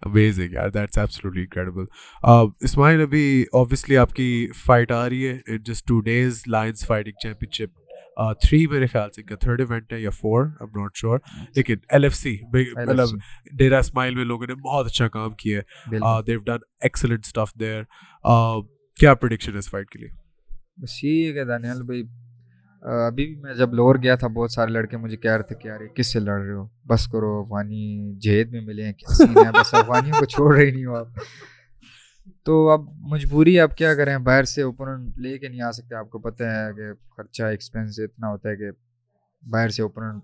[0.09, 1.85] امیزنگ یار دیٹس ابسولوٹلی انکریڈیبل
[2.69, 3.25] اسماعیل ابھی
[3.61, 4.29] obviously آپ کی
[4.65, 7.21] فائٹ آ رہی ہے in just two days Lions fighting
[7.57, 7.77] championship
[8.41, 11.19] three میرے خیال سے تھرڈ ایونٹ ہے یا فور ایم ناٹ شیور
[11.55, 13.15] لیکن ایل ایف سی مطلب
[13.57, 15.59] ڈیرا اسماعیل میں لوگوں نے بہت اچھا کام کیا
[17.37, 17.81] ہے
[18.99, 20.09] کیا پرڈکشن اس فائٹ کے لیے
[20.81, 22.03] بس یہی ہے کہ دانیال بھائی
[23.05, 25.67] ابھی بھی میں جب لور گیا تھا بہت سارے لڑکے مجھے کہہ رہے تھے کہ
[25.67, 29.21] یار کس سے لڑ رہے ہو بس کرو افغانی جہید میں ملے ہیں کس
[29.55, 31.19] بس افغانیوں کو چھوڑ رہے نہیں ہو آپ
[32.45, 36.09] تو اب مجبوری آپ کیا کریں باہر سے اوپرن لے کے نہیں آ سکتے آپ
[36.09, 38.69] کو پتہ ہے کہ خرچہ ایکسپینس اتنا ہوتا ہے کہ
[39.51, 40.19] باہر سے اوپن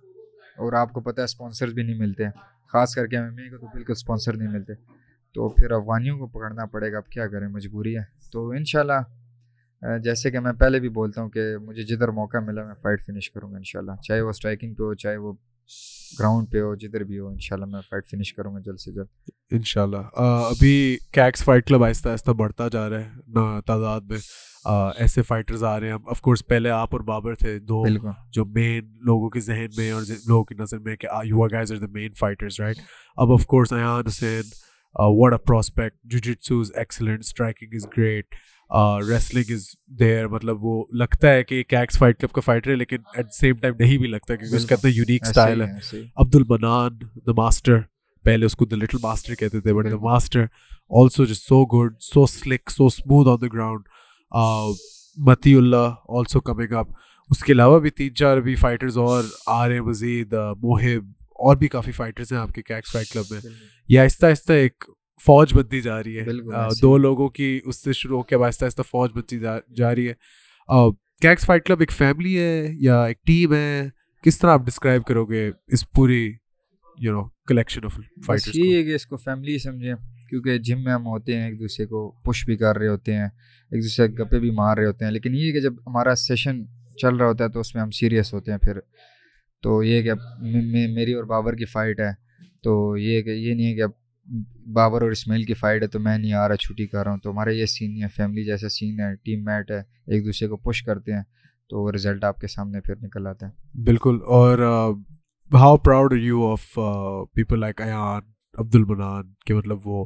[0.60, 2.24] اور آپ کو پتہ ہے اسپانسر بھی نہیں ملتے
[2.72, 4.74] خاص کر کے ایم اے کو تو بالکل اسپانسر نہیں ملتے
[5.34, 8.80] تو پھر افغانیوں کو پکڑنا پڑے گا اب کیا کریں مجبوری ہے تو ان شاء
[8.80, 13.06] اللہ جیسے کہ میں پہلے بھی بولتا ہوں کہ مجھے جدھر موقع ملا میں فائٹ
[13.06, 15.34] فنش کروں گا ان شاء اللہ چاہے وہ اسٹرائکنگ پہ ہو چاہے وہ
[16.20, 18.80] گراؤنڈ پہ ہو جدھر بھی ہو ان شاء اللہ میں فائٹ فنش کروں گا جلد
[18.86, 20.72] سے جلد ان شاء اللہ ابھی
[21.14, 24.18] کیکس فائٹ کلب آہستہ آہستہ بڑھتا جا رہا ہے نا تعداد میں
[25.02, 27.84] ایسے فائٹرز آ رہے ہیں آف کورس پہلے آپ اور بابر تھے دو
[28.34, 31.72] جو مین لوگوں کے ذہن میں اور لوگوں کی نظر میں کہ you are guys
[31.72, 32.80] are the main fighters right
[33.26, 34.41] اب of course Ayaan Hussain
[35.20, 38.36] what a prospect jiu jitsu is excellent striking is great
[39.10, 39.68] wrestling is
[40.00, 43.56] there مطلب وہ لگتا ہے کہ کیکس فائٹ کلب کا فائٹر ہے لیکن ایٹ سیم
[43.62, 46.97] ٹائم نہیں بھی لگتا کیونکہ اس کا اتنا یونیک اسٹائل ہے عبد المنان
[47.28, 47.80] دا ماسٹر
[48.26, 50.45] پہلے اس کو دا لٹل ماسٹر کہتے تھے بٹ دا ماسٹر
[51.01, 53.88] آلسو جس so good so slick so smooth on the ground
[55.57, 56.88] Matiullah also coming up
[57.32, 59.24] اس کے علاوہ بھی تین چار بھی فائٹرز اور
[59.55, 61.11] آ رہے ہیں مزید موہب
[61.45, 63.39] اور بھی کافی فائٹرز ہیں آپ کے کیکس فائٹ کلب میں
[63.89, 64.86] یا آہستہ آہستہ ایک
[65.26, 66.26] فوج بنتی جا رہی ہے
[66.82, 70.07] دو لوگوں کی اس سے شروع ہو کے اب آہستہ آہستہ فوج بنتی جا رہی
[70.07, 70.13] ہے
[71.22, 73.88] کیکس فائٹ کلب ایک فیملی ہے یا ایک ٹیم ہے
[74.24, 76.30] کس طرح آپ ڈسکرائب کرو گے اس پوری
[77.02, 77.62] یہ
[78.26, 79.58] کہ اس کو فیملی
[80.30, 83.26] کیونکہ جم میں ہم ہوتے ہیں ایک دوسرے کو پش بھی کر رہے ہوتے ہیں
[83.28, 86.60] ایک دوسرے گپے بھی مار رہے ہوتے ہیں لیکن یہ کہ جب ہمارا سیشن
[87.02, 88.80] چل رہا ہوتا ہے تو اس میں ہم سیریس ہوتے ہیں پھر
[89.64, 90.18] تو یہ کہ اب
[90.95, 92.12] میری اور بابر کی فائٹ ہے
[92.64, 92.76] تو
[93.06, 93.91] یہ کہ یہ نہیں ہے کہ اب
[94.74, 97.20] بابر اور اسماعیل کی فائٹ ہے تو میں نہیں آ رہا چھٹی کر رہا ہوں
[97.24, 99.82] تو ہمارا یہ سین ہے فیملی جیسا سین ہے ٹیم میٹ ہے
[100.14, 101.24] ایک دوسرے کو پش کرتے ہیں
[101.70, 104.64] تو وہ رزلٹ آپ کے سامنے پھر نکل آتا ہے بالکل اور
[105.58, 106.78] how proud you of
[107.36, 108.22] people like Ayan
[108.62, 110.06] Abdul Mannan کے مطلب وہ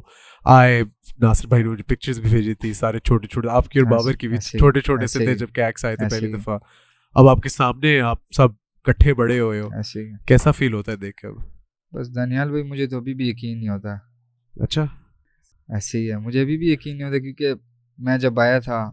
[0.54, 0.80] آئے
[1.22, 4.12] ناصر بھائی نے مجھے پکچرز بھی بھیجی تھی سارے چھوٹے چھوٹے آپ کی اور بابر
[4.20, 6.58] کی بھی چھوٹے چھوٹے سے تھے جب کیکس آئے تھے پہلی دفعہ
[7.14, 9.68] اب آپ کے سامنے آپ سب کٹھے بڑے ہوئے ہو
[10.26, 11.34] کیسا فیل ہوتا ہے دیکھ کے اب
[11.98, 13.94] بس دانیال بھائی مجھے تو ابھی بھی یقین نہیں ہوتا
[14.64, 14.82] اچھا
[15.74, 17.54] ایسے ہی ہے مجھے ابھی بھی یقین نہیں ہوتا کیونکہ
[18.06, 18.84] میں جب آیا تھا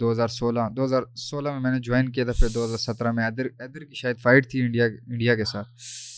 [0.00, 2.78] دو ہزار سولہ دو ہزار سولہ میں میں نے جوائن کیا تھا پھر دو ہزار
[2.78, 5.68] سترہ میں ادر ادر کی شاید فائٹ تھی انڈیا انڈیا کے ساتھ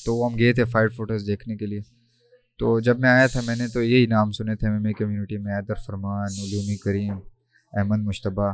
[0.05, 1.81] تو وہ ہم گئے تھے فائٹ فوٹوز دیکھنے کے لیے
[2.59, 5.55] تو جب میں آیا تھا میں نے تو یہی نام سنے تھے میری کمیونٹی میں
[5.57, 7.13] ادر فرمان علومی کریم
[7.79, 8.51] احمد مشتبہ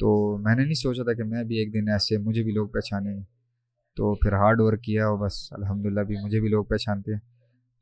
[0.00, 0.12] تو
[0.44, 3.14] میں نے نہیں سوچا تھا کہ میں بھی ایک دن ایسے مجھے بھی لوگ پہچانے
[3.96, 7.20] تو پھر ہارڈ ورک کیا اور بس الحمد للہ بھی مجھے بھی لوگ پہچانتے ہیں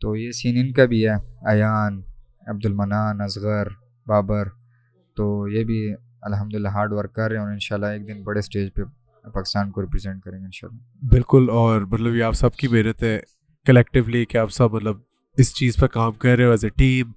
[0.01, 1.15] تو یہ سین ان کا بھی ہے
[1.53, 2.01] ایان
[2.51, 3.67] عبد المنان اصغر
[4.09, 4.49] بابر
[5.17, 5.79] تو یہ بھی
[6.33, 8.69] الحمد للہ ہارڈ ورک کر رہے ہیں اور ان شاء اللہ ایک دن بڑے اسٹیج
[8.75, 8.83] پہ
[9.35, 12.69] پاکستان کو ریپرزینٹ کریں گے ان شاء اللہ بالکل اور مطلب یہ آپ سب کی
[12.69, 13.19] محنت ہے
[13.67, 14.97] کلیکٹیولی کہ آپ سب مطلب
[15.43, 17.11] اس چیز پہ کام کر رہے ہو ایز اے ٹیم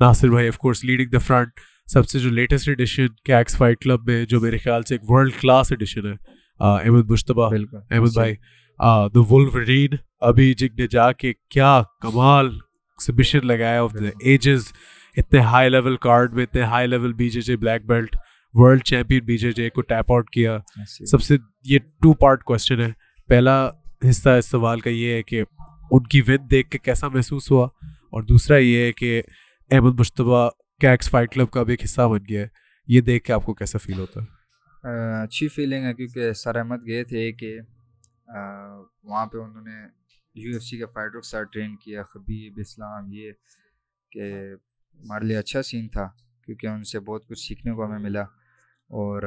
[0.00, 1.60] ناصر بھائی of course leading the front
[1.92, 5.32] سب سے جو latest edition Kicks fight club میں جو میرے خیال سے ایک ورلڈ
[5.40, 6.14] کلاس ایڈیشن ہے
[6.72, 8.34] احمد مشتبہ احمد بھائی
[9.14, 9.94] دا ولورین
[10.28, 12.50] ابھی جگ نے جا کے کیا کمال
[13.06, 14.72] سبمشن لگایا آف دا ایجز
[15.16, 18.16] اتنے ہائی لیول کارڈ میں اتنے high level B J J black belt
[18.60, 20.58] world champion B J J کو ٹیپ آؤٹ کیا
[21.10, 21.36] سب سے
[21.70, 22.90] یہ ٹو پارٹ کوشچن ہے
[23.28, 23.52] پہلا
[24.08, 25.42] حصہ اس سوال کا یہ ہے کہ
[25.90, 27.64] ان کی ون دیکھ کے کیسا محسوس ہوا
[28.14, 29.20] اور دوسرا یہ ہے کہ
[29.70, 30.48] احمد مشتبہ
[30.80, 32.46] کیکس فائٹ کلب کا بھی ایک حصہ بن گیا ہے
[32.94, 36.86] یہ دیکھ کے آپ کو کیسا فیل ہوتا ہے اچھی فیلنگ ہے کیونکہ سر احمد
[36.86, 39.80] گئے تھے کہ وہاں پہ انہوں نے
[40.42, 43.30] یو ایف سی کے فائٹر سر ٹرین کیا خبیب اسلام یہ
[44.12, 46.08] کہ ہمارے لیے اچھا سین تھا
[46.44, 48.22] کیونکہ ان سے بہت کچھ سیکھنے کو ہمیں ملا
[49.00, 49.22] اور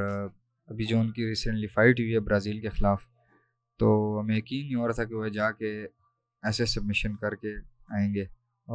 [0.70, 3.02] ابھی جو ان کی ریسنٹلی فائٹ ہوئی ہے برازیل کے خلاف
[3.78, 3.86] تو
[4.20, 5.70] ہمیں یقین نہیں ہو رہا تھا کہ وہ جا کے
[6.50, 7.54] ایسے سبمیشن کر کے
[7.98, 8.22] آئیں گے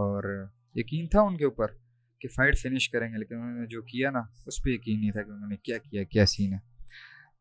[0.03, 0.23] اور
[0.81, 1.71] یقین تھا ان کے اوپر
[2.21, 5.11] کہ فائٹ فنش کریں گے لیکن انہوں نے جو کیا نا اس پہ یقین نہیں
[5.11, 6.59] تھا کہ انہوں نے کیا کیا کیا سین ہے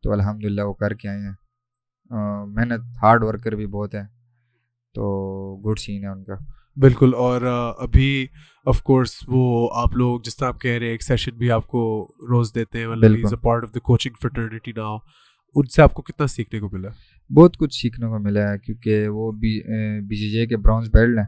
[0.03, 1.35] تو الحمد للہ وہ کر کے آئے ہیں
[2.55, 4.07] محنت ہارڈ ورکر بھی بہت ہیں
[4.95, 5.11] تو
[5.67, 6.35] گڈ سین ہے ان کا
[6.81, 7.43] بالکل اور
[7.79, 8.11] ابھی
[8.73, 9.47] آف کورس وہ
[9.83, 11.81] آپ لوگ جس طرح آپ کہہ رہے ہیں ہیں ایک سیشن بھی آپ آپ کو
[11.81, 12.85] کو کو روز دیتے
[13.43, 14.79] پارٹ آف دا کوچنگ
[15.55, 16.89] ان سے کتنا سیکھنے ملا
[17.37, 21.27] بہت کچھ سیکھنے کو ملا ہے کیونکہ وہ بی جے جے کے براؤنز بیلٹ ہیں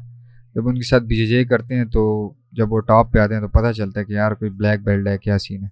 [0.55, 2.03] جب ان کے ساتھ بی جے جے کرتے ہیں تو
[2.59, 5.09] جب وہ ٹاپ پہ آتے ہیں تو پتہ چلتا ہے کہ یار کوئی بلیک بیلٹ
[5.09, 5.69] ہے کیا سین ہے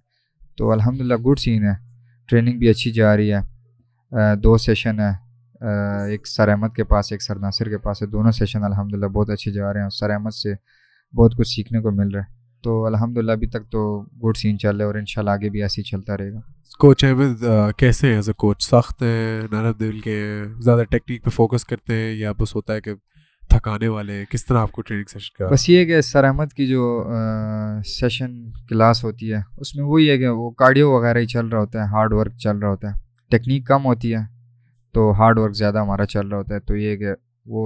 [0.57, 1.73] تو الحمد للہ گڈ سین ہے
[2.29, 5.11] ٹریننگ بھی اچھی جا رہی ہے دو سیشن ہے
[5.61, 9.05] ایک سر احمد کے پاس ایک سر ناصر کے پاس ہے دونوں سیشن الحمد للہ
[9.13, 10.53] بہت اچھے جا رہے ہیں اور سر احمد سے
[11.17, 13.81] بہت کچھ سیکھنے کو مل رہا ہے تو الحمد للہ ابھی تک تو
[14.23, 16.31] گڈ سین چل رہا ہے اور ان شاء اللہ آگے بھی ایسے ہی چلتا رہے
[16.33, 16.39] گا
[16.79, 17.43] کوچ احمد
[17.77, 19.41] کیسے ہیں ایز اے کوچ سخت ہے
[20.63, 22.93] زیادہ ٹیکنیک پہ فوکس کرتے ہیں یا بس ہوتا ہے کہ
[23.49, 26.67] تھکانے والے کس طرح آپ کو ٹریننگ سیشن کا بس یہ کہ سر احمد کی
[26.67, 26.85] جو
[27.99, 28.35] سیشن
[28.69, 31.81] کلاس ہوتی ہے اس میں وہی ہے کہ وہ کارڈیو وغیرہ ہی چل رہا ہوتا
[31.83, 32.97] ہے ہارڈ ورک چل رہا ہوتا ہے
[33.31, 34.19] ٹیکنیک کم ہوتی ہے
[34.93, 37.13] تو ہارڈ ورک زیادہ ہمارا چل رہا ہوتا ہے تو یہ کہ
[37.55, 37.65] وہ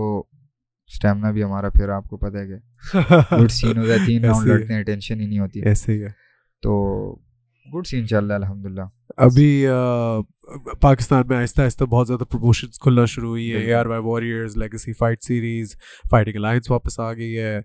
[0.93, 2.99] اسٹیمنا بھی ہمارا پھر آپ کو پتہ ہے کہ
[3.43, 6.09] گڈ سین ہوتا ہے تین راؤنڈ لڑتے ہیں ٹینشن ہی نہیں ہوتی ایسے ہی ہے
[6.63, 6.75] تو
[7.73, 8.81] گڈ سین چل رہا ہے الحمد للہ
[9.25, 9.65] ابھی
[10.81, 14.57] پاکستان میں آہستہ آہستہ بہت زیادہ پروموشنس کھلنا شروع ہوئی ہے A R Y warriors
[14.57, 15.75] legacy fight series
[16.11, 17.59] fighting alliance واپس آ گئی ہے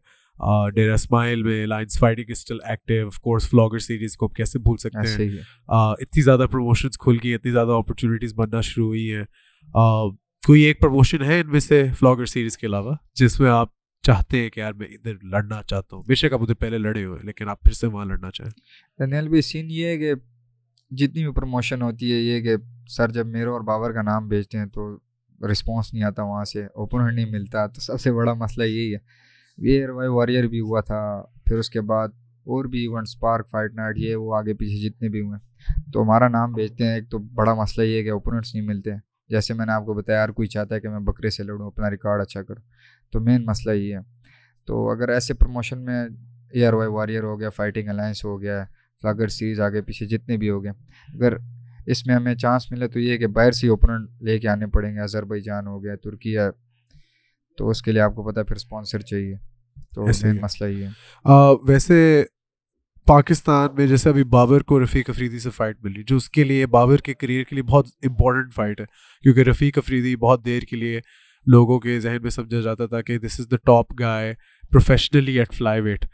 [0.75, 5.41] ڈیرا اسماعیل میں Lions fighting still active course Flagger series کو کیسے بھول سکتے ہیں
[5.69, 9.25] اتنی زیادہ پروموشنس کھل گئی اتنی زیادہ اپرچونیٹیز بننا شروع ہوئی ہیں
[9.73, 13.69] کوئی ایک پروموشن ہے ان میں سے فلاگر سیریز کے علاوہ جس میں آپ
[14.07, 17.05] چاہتے ہیں کہ یار میں ادھر لڑنا چاہتا ہوں بے شک آپ ادھر پہلے لڑے
[17.05, 18.51] ہوئے لیکن آپ پھر سے وہاں لڑنا چاہیں
[19.05, 20.15] دنیال سین یہ ہے کہ
[21.01, 22.57] جتنی بھی پروموشن ہوتی ہے یہ کہ
[22.97, 24.91] سر جب میرو اور بابر کا نام بھیجتے ہیں تو
[25.51, 28.99] رسپانس نہیں آتا وہاں سے اوپنر نہیں ملتا تو سب سے بڑا مسئلہ یہی ہے
[29.63, 30.99] ویئر وائی واریئر بھی ہوا تھا
[31.45, 32.09] پھر اس کے بعد
[32.55, 36.03] اور بھی ون اسپارک فائٹ نائٹ یہ وہ آگے پیچھے جتنے بھی ہوئے ہیں تو
[36.03, 38.99] ہمارا نام بھیجتے ہیں ایک تو بڑا مسئلہ یہ ہے کہ اوپوننٹس نہیں ملتے ہیں
[39.31, 41.67] جیسے میں نے آپ کو بتایا یار کوئی چاہتا ہے کہ میں بکرے سے لڑوں
[41.67, 42.63] اپنا ریکارڈ اچھا کروں
[43.13, 44.01] تو مین مسئلہ یہ ہے
[44.67, 46.03] تو اگر ایسے پروموشن میں
[46.55, 48.65] اے آر وائی واریئر ہو گیا فائٹنگ الائنس ہو گیا
[49.03, 50.71] فلاگر سیریز آگے پیچھے جتنے بھی ہو گئے
[51.17, 51.37] اگر
[51.93, 54.91] اس میں ہمیں چانس ملے تو یہ کہ باہر سے اوپنر لے کے آنے پڑیں
[54.95, 56.49] گے بھائی جان ہو گیا ترکی ہے
[57.59, 59.37] تو اس کے لیے آپ کو پتا پھر اسپانسر چاہیے
[59.95, 60.07] تو
[60.43, 60.91] مسئلہ یہ ہے
[61.71, 62.01] ویسے
[63.07, 66.67] پاکستان میں جیسے ابھی بابر کو رفیق افریدی سے فائٹ ملی جو اس کے لیے
[66.77, 68.85] بابر کے کریئر کے لیے بہت امپورٹنٹ فائٹ ہے
[69.23, 71.01] کیونکہ رفیق افریدی بہت دیر کے لیے
[71.53, 74.35] لوگوں کے ذہن میں سمجھا جاتا تھا کہ this is the top guy
[74.73, 76.05] professionally at flyweight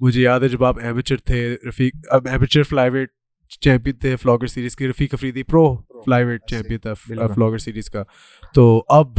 [0.00, 3.10] مجھے یاد ہے جب آپ ایمیچر تھے رفیق اب ایمیچر فلائی ویٹ
[3.60, 5.64] چیمپئن تھے فلاگر سیریز کے Rafiq Afridi pro
[6.24, 8.02] flyweight champion تھا فلاگر سیریز کا
[8.54, 9.18] تو اب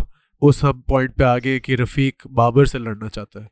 [0.50, 3.46] اس ہم پوائنٹ پہ آ گئے کہ رفیق بابر سے لڑنا چاہتا ہے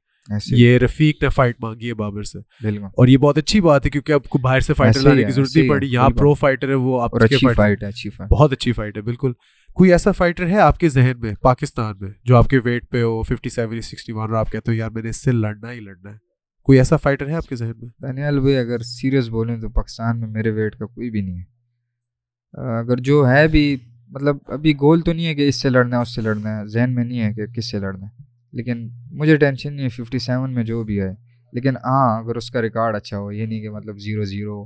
[0.52, 2.40] یہ رفیق نے فائٹ مانگی ہے بابر سے
[2.82, 5.56] اور یہ بہت اچھی بات ہے کیونکہ آپ کو باہر سے فائٹر لانے کی ضرورت
[5.56, 7.82] نہیں پڑی یہاں پرو فائٹر ہے وہ آپ کے فائٹ
[8.30, 9.32] بہت اچھی فائٹ ہے بالکل
[9.76, 13.02] کوئی ایسا فائٹر ہے آپ کے ذہن میں پاکستان میں جو آپ کے ویٹ پہ
[13.04, 15.72] ہو ففٹی سیون سکسٹی ون اور آپ کہتے ہو یار میں نے اس سے لڑنا
[15.72, 16.18] ہی لڑنا ہے
[16.66, 20.20] کوئی ایسا فائٹر ہے آپ کے ذہن میں دانیال بھائی اگر سیریس بولیں تو پاکستان
[20.20, 23.76] میں میرے ویٹ کا کوئی بھی نہیں ہے اگر جو ہے بھی
[24.14, 26.66] مطلب ابھی گول تو نہیں ہے کہ اس سے لڑنا ہے اس سے لڑنا ہے
[26.74, 28.28] ذہن میں نہیں ہے کہ کس سے لڑنا ہے
[28.58, 28.88] لیکن
[29.18, 31.14] مجھے ٹینشن نہیں ہے ففٹی سیون میں جو بھی ہے
[31.54, 34.64] لیکن ہاں اگر اس کا ریکارڈ اچھا ہو یہ نہیں کہ مطلب زیرو زیرو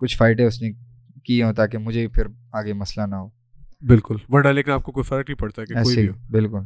[0.00, 0.70] کچھ فائٹیں اس نے
[1.24, 2.26] کی ہوں تاکہ مجھے پھر
[2.60, 3.28] آگے مسئلہ نہ ہو
[3.88, 6.60] بالکل ورڈا لے کر آپ کو کوئی فرق نہیں پڑتا کہ ایسے ہی بالکل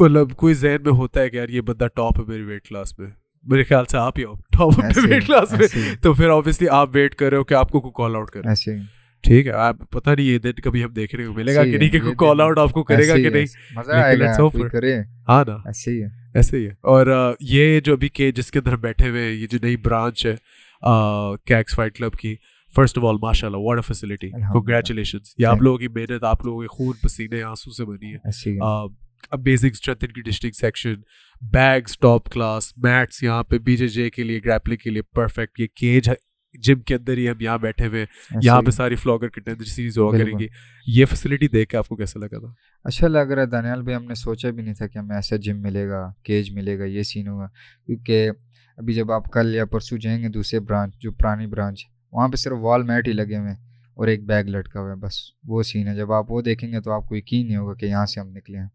[0.00, 2.98] مطلب کوئی ذہن میں ہوتا ہے کہ یار یہ بندہ ٹاپ ہے میری ویٹ کلاس
[2.98, 3.06] میں
[3.52, 4.78] میرے خیال سے آپ ہی ہو ٹاپ
[5.10, 7.92] ویٹ کلاس میں تو پھر آبویسلی آپ ویٹ کر رہے ہو کہ آپ کو کوئی
[7.96, 8.80] کال آؤٹ کریں ایسے ہی
[9.24, 12.14] ٹھیک ہے آپ پتا نہیں یہ دن کبھی ہم دیکھنے کو ملے گا کہ نہیں
[12.18, 13.76] کال آؤٹ آپ کو کرے گا کہ نہیں
[15.28, 15.44] ہاں
[16.40, 17.06] ایسے ہی ہے اور
[17.48, 21.60] یہ جو ابھی جس کے اندر بیٹھے ہوئے یہ جو نئی برانچ ہے
[22.76, 26.66] فرسٹ آف آل ماشاء اللہ فیسلٹی کنگریچولیشن یہ آپ لوگوں کی محنت آپ لوگوں کے
[26.76, 28.56] خون پسینے آنسو سے بنی ہے
[29.30, 30.94] امیزنگ اسٹرینتھ کی district section
[31.56, 35.60] bags top class mats یہاں پہ بی جے جے کے لیے گریپلنگ کے لیے پرفیکٹ
[35.60, 36.14] یہ کیج ہے
[36.62, 38.04] جم کے اندر ہی ہم یہاں یہاں بیٹھے ہوئے
[38.66, 39.28] پہ ساری فلاگر
[39.64, 40.46] سیریز ہوا کریں گی
[40.96, 42.52] یہ فیسلٹی دیکھ کے آپ کو کیسا لگا تھا
[42.88, 45.36] اچھا لگ رہا ہے دانیال بھائی ہم نے سوچا بھی نہیں تھا کہ ہمیں ایسا
[45.42, 47.46] جم ملے گا کیج ملے گا یہ سین ہوگا
[47.86, 48.30] کیونکہ
[48.78, 52.36] ابھی جب آپ کل یا پرسو جائیں گے دوسرے برانچ جو پرانی برانچ وہاں پہ
[52.36, 53.52] صرف وال میٹ ہی لگے ہوئے
[53.96, 55.16] اور ایک بیگ لٹکا ہوا ہے بس
[55.48, 57.86] وہ سین ہے جب آپ وہ دیکھیں گے تو آپ کو یقین نہیں ہوگا کہ
[57.86, 58.66] یہاں سے ہم نکلے ہیں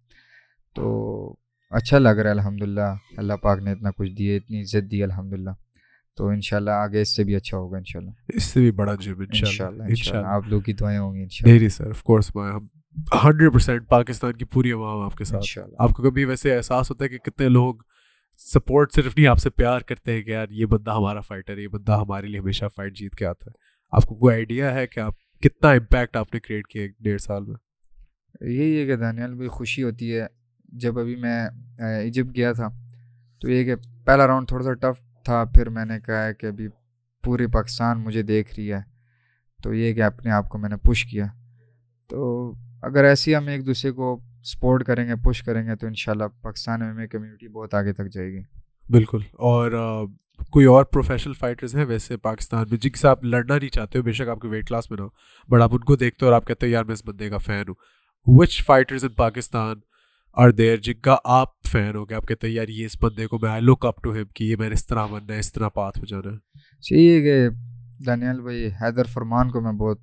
[0.75, 1.33] تو
[1.79, 5.03] اچھا لگ رہا ہے الحمد للہ اللہ پاک نے اتنا کچھ دیے اتنی عزت دی
[5.03, 5.51] الحمد للہ
[6.17, 9.83] تو انشاءاللہ آگے اس سے بھی اچھا ہوگا انشاءاللہ اس سے بھی بڑا جب انشاءاللہ
[9.83, 12.65] انشاءاللہ آپ لوگ کی دعائیں ہوں گی انشاءاللہ میری سر آف کورس میں ہم
[13.23, 17.03] ہنڈریڈ پرسینٹ پاکستان کی پوری عوام آپ کے ساتھ آپ کو کبھی ویسے احساس ہوتا
[17.05, 17.75] ہے کہ کتنے لوگ
[18.53, 21.61] سپورٹ صرف نہیں آپ سے پیار کرتے ہیں کہ یار یہ بندہ ہمارا فائٹر ہے
[21.61, 23.55] یہ بندہ ہمارے لیے ہمیشہ فائٹ جیت کے آتا ہے
[23.97, 25.13] آپ کو کوئی آئیڈیا ہے کہ آپ
[25.43, 29.83] کتنا امپیکٹ آپ نے کریٹ کیا ڈیڑھ سال میں یہی ہے کہ دانیال بھائی خوشی
[29.83, 30.25] ہوتی ہے
[30.85, 31.39] جب ابھی میں
[31.89, 32.67] ایجپٹ گیا تھا
[33.41, 34.99] تو یہ کہ پہلا راؤنڈ تھوڑا سا ٹف
[35.29, 36.67] تھا پھر میں نے کہا کہ ابھی
[37.23, 38.79] پورے پاکستان مجھے دیکھ رہی ہے
[39.63, 41.25] تو یہ کہ اپنے آپ کو میں نے پش کیا
[42.11, 42.19] تو
[42.89, 44.07] اگر ایسے ہی ہم ایک دوسرے کو
[44.51, 47.93] سپورٹ کریں گے پش کریں گے تو ان شاء اللہ پاکستان میں کمیونٹی بہت آگے
[47.99, 48.41] تک جائے گی
[48.95, 49.75] بالکل اور
[50.55, 54.03] کوئی اور پروفیشنل فائٹرز ہیں ویسے پاکستان میں جن سے آپ لڑنا نہیں چاہتے ہو
[54.03, 56.35] بے شک آپ کے ویٹ لاس میں رہو بٹ آپ ان کو دیکھتے ہو اور
[56.39, 59.73] آپ کہتے ہو یار میں اس بندے کا فین ہوں وچ فائٹرز ان پاکستان
[60.39, 63.25] اور دیر جن کا آپ فین ہو گیا آپ کہتے ہیں یار یہ اس بندے
[63.27, 65.69] کو میں لک اپ ٹو ہم کہ یہ میں اس طرح بننا ہے اس طرح
[65.77, 66.59] پات ہو جانا ہے
[66.89, 69.99] صحیح اچھا، کہ دانیال بھائی حیدر فرمان کو میں بہت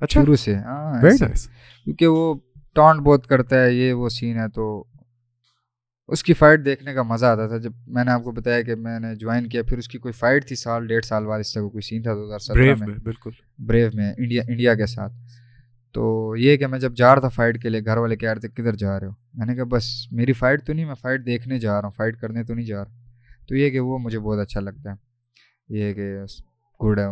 [0.00, 2.34] اچھا شروع سے ہاں کیونکہ وہ
[2.80, 4.66] ٹانٹ بہت کرتا ہے یہ وہ سین ہے تو
[6.12, 8.74] اس کی فائٹ دیکھنے کا مزہ آتا تھا جب میں نے آپ کو بتایا کہ
[8.88, 11.52] میں نے جوائن کیا پھر اس کی کوئی فائٹ تھی سال ڈیڑھ سال بعد اس
[11.54, 13.30] طرح کوئی سین تھا دو ہزار سترہ میں بالکل
[13.68, 15.12] بریو میں انڈیا انڈیا کے ساتھ
[15.96, 18.40] تو یہ کہ میں جب جا رہا تھا فائٹ کے لیے گھر والے کہہ رہے
[18.40, 19.84] تھے کدھر جا رہے ہو میں نے کہا بس
[20.18, 22.82] میری فائٹ تو نہیں میں فائٹ دیکھنے جا رہا ہوں فائٹ کرنے تو نہیں جا
[22.82, 26.08] رہا تو یہ کہ وہ مجھے بہت اچھا لگتا ہے یہ کہ
[26.84, 27.06] گڑ ہے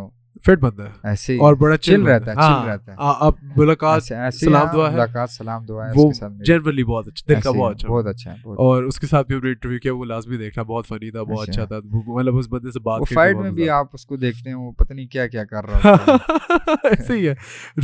[0.45, 4.03] فٹ بندہ ہے ایسے اور بڑا چل رہتا ہے چل ہاں، رہتا ہے اب ملاقات
[4.03, 4.19] سلام
[4.55, 6.09] ہاں، دعا ہے ملاقات سلام دعا ہے وہ
[6.45, 8.33] جنرلی بہت اچھا دل کا بہت اچھا بہت اچھا
[8.63, 11.49] اور اس کے ساتھ بھی ہم انٹرویو کیا وہ لازمی دیکھنا بہت فنی تھا بہت
[11.49, 14.49] اچھا, اچھا تھا مطلب اس بندے سے بات فائٹ میں بھی آپ اس کو دیکھتے
[14.49, 17.33] ہیں وہ پتہ نہیں کیا کیا کر رہا ہے ایسے ہی ہے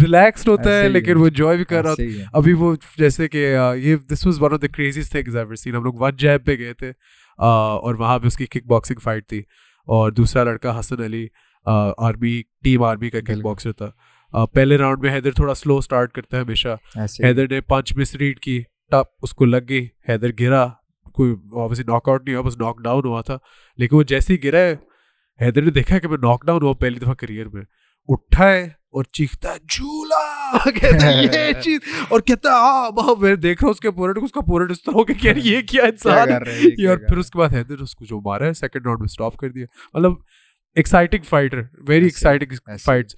[0.03, 3.95] ریلیکسڈ ہوتا ہے لیکن وہ انجوائے بھی کر رہا تھا ابھی وہ جیسے کہ یہ
[4.11, 6.73] this was one of the craziest things ever seen ہم لوگ ون جیب پہ گئے
[6.81, 6.91] تھے
[7.51, 9.41] اور وہاں پہ اس کی کک باکسنگ فائٹ تھی
[9.97, 11.25] اور دوسرا لڑکا Hassan Ali
[11.69, 15.35] R B team R B کا کک باکسر تھا پہلے راؤنڈ میں حیدر حیدر حیدر
[15.35, 16.75] تھوڑا سلو اسٹارٹ کرتا ہے ہمیشہ
[17.35, 17.59] نے
[17.95, 18.61] مس ریڈ کی
[19.23, 19.87] اس کو لگ گئی
[20.39, 20.65] گرا
[21.13, 23.37] کوئی ناک ناک آؤٹ نہیں ہوا ہوا بس ڈاؤن تھا
[23.77, 24.75] لیکن وہ جیسے ہی گرا ہے
[25.41, 27.45] حیدر نے دیکھا کہ میں میں ناک ڈاؤن ہوا پہلی دفعہ کریئر
[28.13, 28.61] اٹھا ہے
[28.99, 30.19] اور چیختا جھولا
[32.09, 33.41] اور کہتا ہے
[35.43, 36.29] یہ کیا انسان
[40.79, 43.15] exciting fighter very exciting fights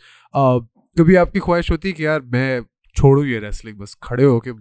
[0.98, 2.60] کبھی آپ کی خواہش ہوتی ہے کہ یار میں
[3.00, 4.52] چھوڑوں یہ ریسلنگ بس کھڑے ہو کے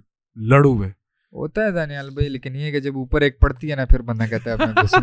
[0.50, 0.88] لڑوں میں
[1.36, 4.24] ہوتا ہے دانیال بھائی لیکن یہ کہ جب اوپر ایک پڑتی ہے نا پھر بندہ
[4.30, 4.98] کہتا ہے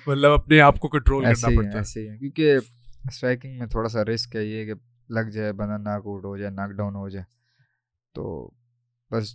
[0.06, 4.04] مطلب اپنے آپ کو کنٹرول کرنا پڑتا ہے ایسے ہی کیونکہ اسٹرائکنگ میں تھوڑا سا
[4.04, 4.74] رسک ہے یہ کہ
[5.14, 7.24] لگ جائے بندہ ناک آؤٹ ہو جائے ناک ڈاؤن ہو جائے
[8.14, 8.28] تو
[9.12, 9.34] بس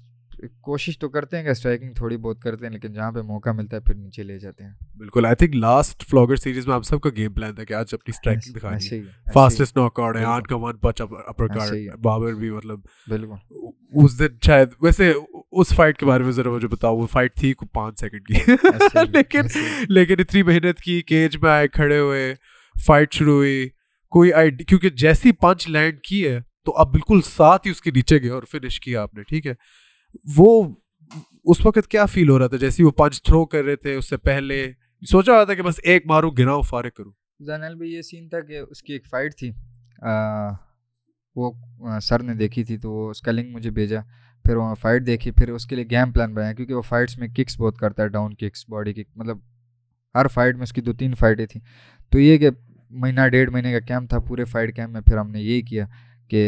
[0.63, 3.75] کوشش تو کرتے ہیں کہ اسٹرائکنگ تھوڑی بہت کرتے ہیں لیکن جہاں پہ موقع ملتا
[3.77, 7.01] ہے پھر نیچے لے جاتے ہیں بالکل I think last Flagger series میں آپ سب
[7.01, 9.01] کا گیم پلان تھا کہ آج اپنی اسٹرائکنگ دکھانی ہے
[9.34, 12.79] فاسٹسٹ ناک آؤٹ ہے آٹھ کا one pitch upper card Babar بھی مطلب
[13.09, 13.67] بالکل
[14.03, 15.11] اس دن شاید ویسے
[15.51, 18.67] اس فائٹ کے بارے میں ذرا مجھے بتاؤ وہ فائٹ تھی پانچ سیکنڈ کی
[19.17, 19.47] لیکن
[19.93, 22.34] لیکن اتنی محنت کی کیج میں آئے کھڑے ہوئے
[22.86, 23.67] فائٹ شروع ہوئی
[24.11, 27.91] کوئی آئیڈیا کیونکہ جیسی پانچ لینڈ کی ہے تو آپ بالکل ساتھ ہی اس کے
[27.95, 29.53] نیچے گئے اور فنش کیا آپ نے ٹھیک ہے
[30.38, 30.64] وہ
[31.51, 34.09] اس وقت کیا فیل ہو رہا تھا جیسے وہ پانچ تھرو کر رہے تھے اس
[34.09, 34.64] سے پہلے
[35.12, 37.12] سوچا ہوا تھا کہ بس ایک گراؤ فارغ کروں
[37.45, 39.51] زینل بھی یہ سین تھا کہ اس کی ایک فائٹ تھی
[41.36, 41.51] وہ
[42.07, 43.99] سر نے دیکھی تھی تو وہ اس کا لنک مجھے بھیجا
[44.45, 47.28] پھر وہ فائٹ دیکھی پھر اس کے لیے گیم پلان بنایا کیونکہ وہ فائٹس میں
[47.38, 49.38] ککس بہت کرتا ہے ڈاؤن ککس باڈی کک مطلب
[50.16, 51.62] ہر فائٹ میں اس کی دو تین فائٹیں تھیں
[52.12, 52.49] تو یہ کہ
[53.01, 55.86] مہینہ ڈیڑھ مہینے کا کیمپ تھا پورے فائٹ کیمپ میں پھر ہم نے یہی کیا
[56.30, 56.43] کہ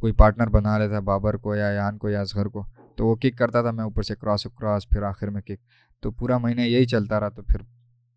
[0.00, 2.64] کوئی پارٹنر بنا لیتا ہے بابر کو یا یان کو یا اصغر کو
[2.96, 5.60] تو وہ کک کرتا تھا میں اوپر سے کراس کراس پھر آخر میں کک
[6.02, 7.60] تو پورا مہینہ یہی چلتا رہا تو پھر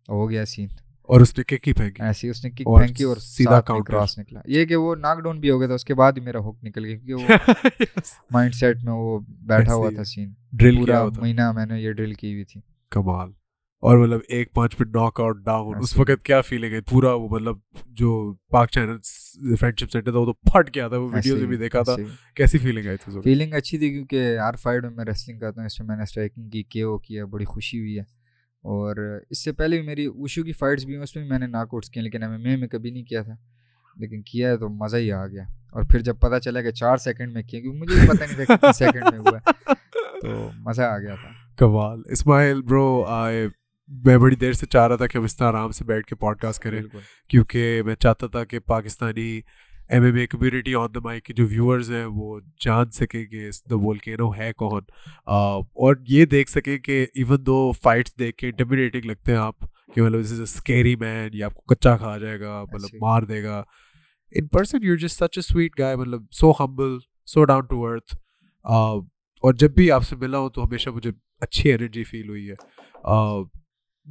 [0.08, 0.68] ہو گیا سین
[1.12, 4.18] اور اس نے کک ہی پھینکی ایسی اس نے کک پھینکی اور سیدھا کاؤنٹر کراس
[4.18, 6.38] نکلا یہ کہ وہ ناک ڈاؤن بھی ہو گیا تھا اس کے بعد ہی میرا
[6.48, 7.98] ہک نکل گیا کیونکہ وہ
[8.32, 9.18] مائنڈ سیٹ میں وہ
[9.52, 12.60] بیٹھا ہوا تھا سین ڈرل پورا مہینہ میں نے یہ ڈرل کی ہوئی تھی
[12.94, 13.30] کمال
[13.86, 17.28] اور مطلب ایک پانچ پہ ناک آؤٹ ڈاؤن اس وقت کیا فیلنگ ہے پورا وہ
[17.32, 17.56] مطلب
[17.98, 18.08] جو
[18.52, 21.56] Pak China friendship centre تھا وہ تو پھٹ گیا تھا وہ ویڈیو سے بھی
[21.56, 21.94] دیکھا تھا
[22.36, 25.78] کیسی فیلنگ آئی تھی فیلنگ اچھی تھی کیونکہ آر فائیڈ میں ریسلنگ کرتا ہوں اس
[25.80, 28.02] میں میں نے اسٹرائکنگ کی کے او کیا بڑی خوشی ہوئی ہے
[28.74, 28.96] اور
[29.30, 31.74] اس سے پہلے بھی میری اوشو کی فائٹس بھی ہیں اس میں میں نے ناک
[31.74, 33.34] آؤٹس کیے لیکن ایم اے میں کبھی نہیں کیا تھا
[34.00, 36.96] لیکن کیا ہے تو مزہ ہی آ گیا اور پھر جب پتہ چلا کہ چار
[37.04, 39.74] سیکنڈ میں کیا کیونکہ مجھے پتہ نہیں تھا سیکنڈ میں ہوا
[40.20, 43.46] تو مزہ آ گیا تھا کمال اسماعیل برو آئی
[44.04, 46.14] میں بڑی دیر سے چاہ رہا تھا کہ ہم اس طرح آرام سے بیٹھ کے
[46.14, 46.80] پوڈ کاسٹ کریں
[47.28, 49.30] کیونکہ میں چاہتا تھا کہ Pakistani
[49.88, 53.46] M M A community on the my کے جو ویورز ہیں وہ جان سکیں کہ
[53.48, 54.80] اس دا بول کے نو ہے کون
[55.26, 59.60] اور یہ دیکھ سکیں کہ ایون دو فائٹس دیکھ کے انٹرمیڈیٹنگ لگتے ہیں آپ
[59.94, 62.98] کہ مطلب از اے اسکیری مین یا آپ کو کچا کھا جائے گا مطلب اچھا۔
[63.06, 63.62] مار دے گا
[64.38, 66.96] in person you such a sweet guy مطلب so humble
[67.34, 68.14] so down to ارتھ
[68.72, 71.10] اور جب بھی آپ سے ملا ہوں تو ہمیشہ مجھے
[71.42, 72.54] اچھی انرجی فیل ہوئی ہے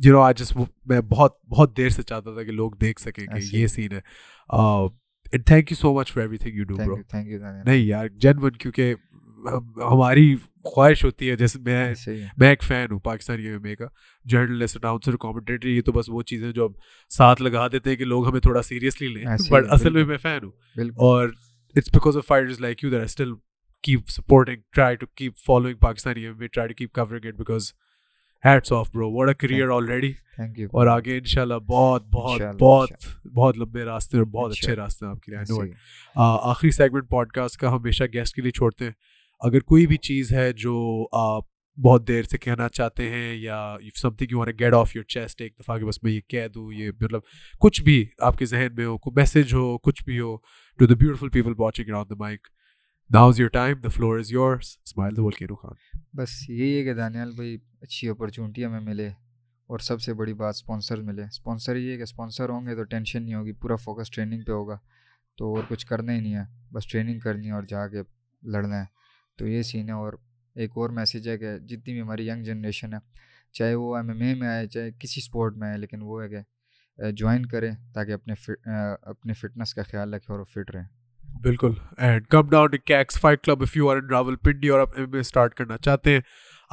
[0.05, 3.25] یو نو آئی جس میں بہت بہت دیر سے چاہتا تھا کہ لوگ دیکھ سکیں
[3.25, 8.07] کہ یہ سین ہے thank you so much for everything you do bro نہیں یار
[8.21, 8.93] جنون کیونکہ
[9.91, 11.93] ہماری خواہش ہوتی ہے جیسے میں
[12.39, 13.85] میں ایک فین ہوں پاکستانی ایم اے کا
[14.31, 16.73] جرنلسٹ اناؤنسر کامنٹیٹر یہ تو بس وہ چیزیں جو ہم
[17.17, 20.43] ساتھ لگا دیتے ہیں کہ لوگ ہمیں تھوڑا سیریسلی لیں بٹ اصل میں میں فین
[20.43, 21.27] ہوں اور
[21.75, 23.33] it's because of fighters like you they're still
[23.83, 27.71] keep supporting try to keep following Pakistani M A try to keep covering it because
[28.45, 30.13] hats off bro what a career already
[30.71, 35.05] اور آگے ان شاء اللہ بہت بہت بہت بہت لمبے راستے اور بہت اچھے راستے
[35.05, 35.67] آپ کے لیے
[36.51, 38.91] آخری سیگمنٹ پوڈ کاسٹ کا ہمیشہ گیسٹ کے لیے چھوڑتے ہیں
[39.47, 40.75] اگر کوئی بھی چیز ہے جو
[41.21, 41.43] آپ
[41.85, 43.75] بہت دیر سے کہنا چاہتے ہیں یا
[44.19, 46.91] something you get off your chest ایک دفعہ کہ بس میں یہ کہہ دوں یہ
[47.01, 47.21] مطلب
[47.61, 50.35] کچھ بھی آپ کے ذہن میں ہو کوئی میسج ہو کچھ بھی ہو
[50.79, 52.47] to the beautiful people watching around the mic
[53.13, 54.29] your time the floor is
[54.85, 55.19] Ismail
[56.17, 59.07] بس یہی ہے کہ دانیال بھائی اچھی اپارچونیٹی ہمیں ملے
[59.69, 62.83] اور سب سے بڑی بات اسپانسر ملے اسپانسر یہ ہے کہ اسپانسر ہوں گے تو
[62.91, 64.77] ٹینشن نہیں ہوگی پورا فوکس ٹریننگ پہ ہوگا
[65.37, 66.43] تو اور کچھ کرنا ہی نہیں ہے
[66.73, 68.01] بس ٹریننگ کرنی ہے اور جا کے
[68.51, 68.85] لڑنا ہے
[69.37, 70.13] تو یہ سین ہے اور
[70.55, 72.99] ایک اور میسیج ہے کہ جتنی بھی ہماری ینگ جنریشن ہے
[73.57, 76.29] چاہے وہ ایم ایم اے میں آئے چاہے کسی اسپورٹ میں آئے لیکن وہ ہے
[76.29, 78.33] کہ جوائن کریں تاکہ اپنے
[79.11, 80.96] اپنے فٹنس کا خیال رکھیں اور فٹ رہیں
[81.43, 81.71] بالکل
[82.05, 84.09] and come down Kicks fight club if you are in
[84.43, 86.19] Rawalpindi اور آپ ایم اے اسٹارٹ کرنا چاہتے ہیں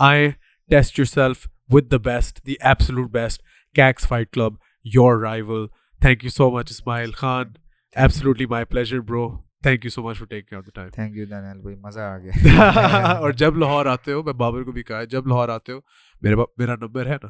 [0.08, 0.28] I
[0.70, 3.42] test yourself with the best the absolute best
[3.76, 4.54] Kicks fight club
[4.94, 5.66] your Rawal
[6.00, 7.52] thank you so much Ismail Khan
[7.96, 9.28] absolutely my pleasure bro
[9.62, 11.26] thank you so much take care of the time thank you
[11.62, 12.62] بھائی مزہ آ گیا
[13.12, 15.80] اور جب لاہور آتے ہو میں بابر کو بھی کہا ہے جب لاہور آتے ہو
[16.22, 17.28] میرے میرا نمبر ہے نا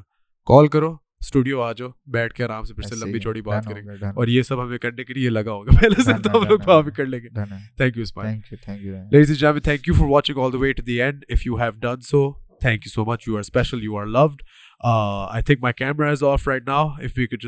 [0.48, 3.82] کال کرو اسٹوڈیو آ جاؤ بیٹھ کے آرام سے پھر سے لمبی چوڑی بات کریں
[3.84, 6.58] گے اور یہ سب ہمیں کرنے کے لیے لگا ہوگا پہلے سے تو ہم لوگ
[6.66, 7.28] وہاں بھی کر لیں گے
[7.76, 11.24] thank you ladies and جینمی thank you for watching all the way to the end
[11.32, 12.30] if you have done so
[12.64, 14.42] thank you so much you are special you are loved
[14.82, 17.44] I think my camera is off right now if you could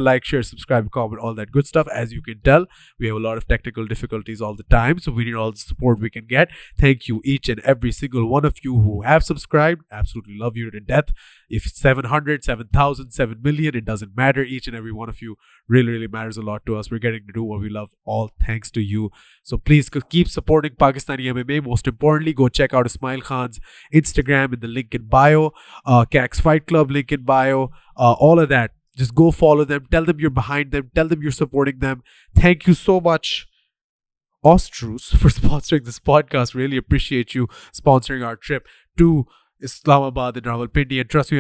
[0.04, 2.64] like share subscribe all that good stuff as you can deal
[3.00, 6.26] we have lot of technical difficulties all the time so we need support we can
[6.30, 6.50] get
[6.80, 11.12] thank you each and every single one of you who absolutely love you death
[11.54, 14.42] If it's 700, 7,000, 7 million, it doesn't matter.
[14.42, 15.36] Each and every one of you
[15.68, 16.90] really, really matters a lot to us.
[16.90, 19.12] We're getting to do what we love, all thanks to you.
[19.44, 21.64] So please keep supporting Pakistani MMA.
[21.64, 23.60] Most importantly, go check out Ismail Khan's
[23.94, 25.54] Instagram in the link in bio,
[25.86, 28.72] CAC's uh, Fight Club link in bio, uh, all of that.
[28.96, 29.86] Just go follow them.
[29.92, 30.90] Tell them you're behind them.
[30.96, 32.02] Tell them you're supporting them.
[32.36, 33.48] Thank you so much,
[34.44, 36.56] Ostrus, for sponsoring this podcast.
[36.56, 38.68] Really appreciate you sponsoring our trip
[38.98, 39.28] to
[40.04, 40.38] Islamabad
[40.74, 41.34] Rawalpindi trust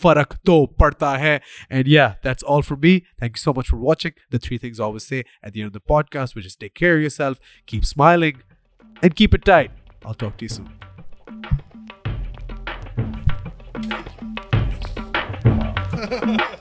[0.00, 1.38] فرق تو پڑتا ہے
[4.42, 4.66] تھریس
[5.08, 5.22] سے
[6.12, 8.30] cost which is take care
[9.16, 9.48] keep
[16.10, 16.57] ha.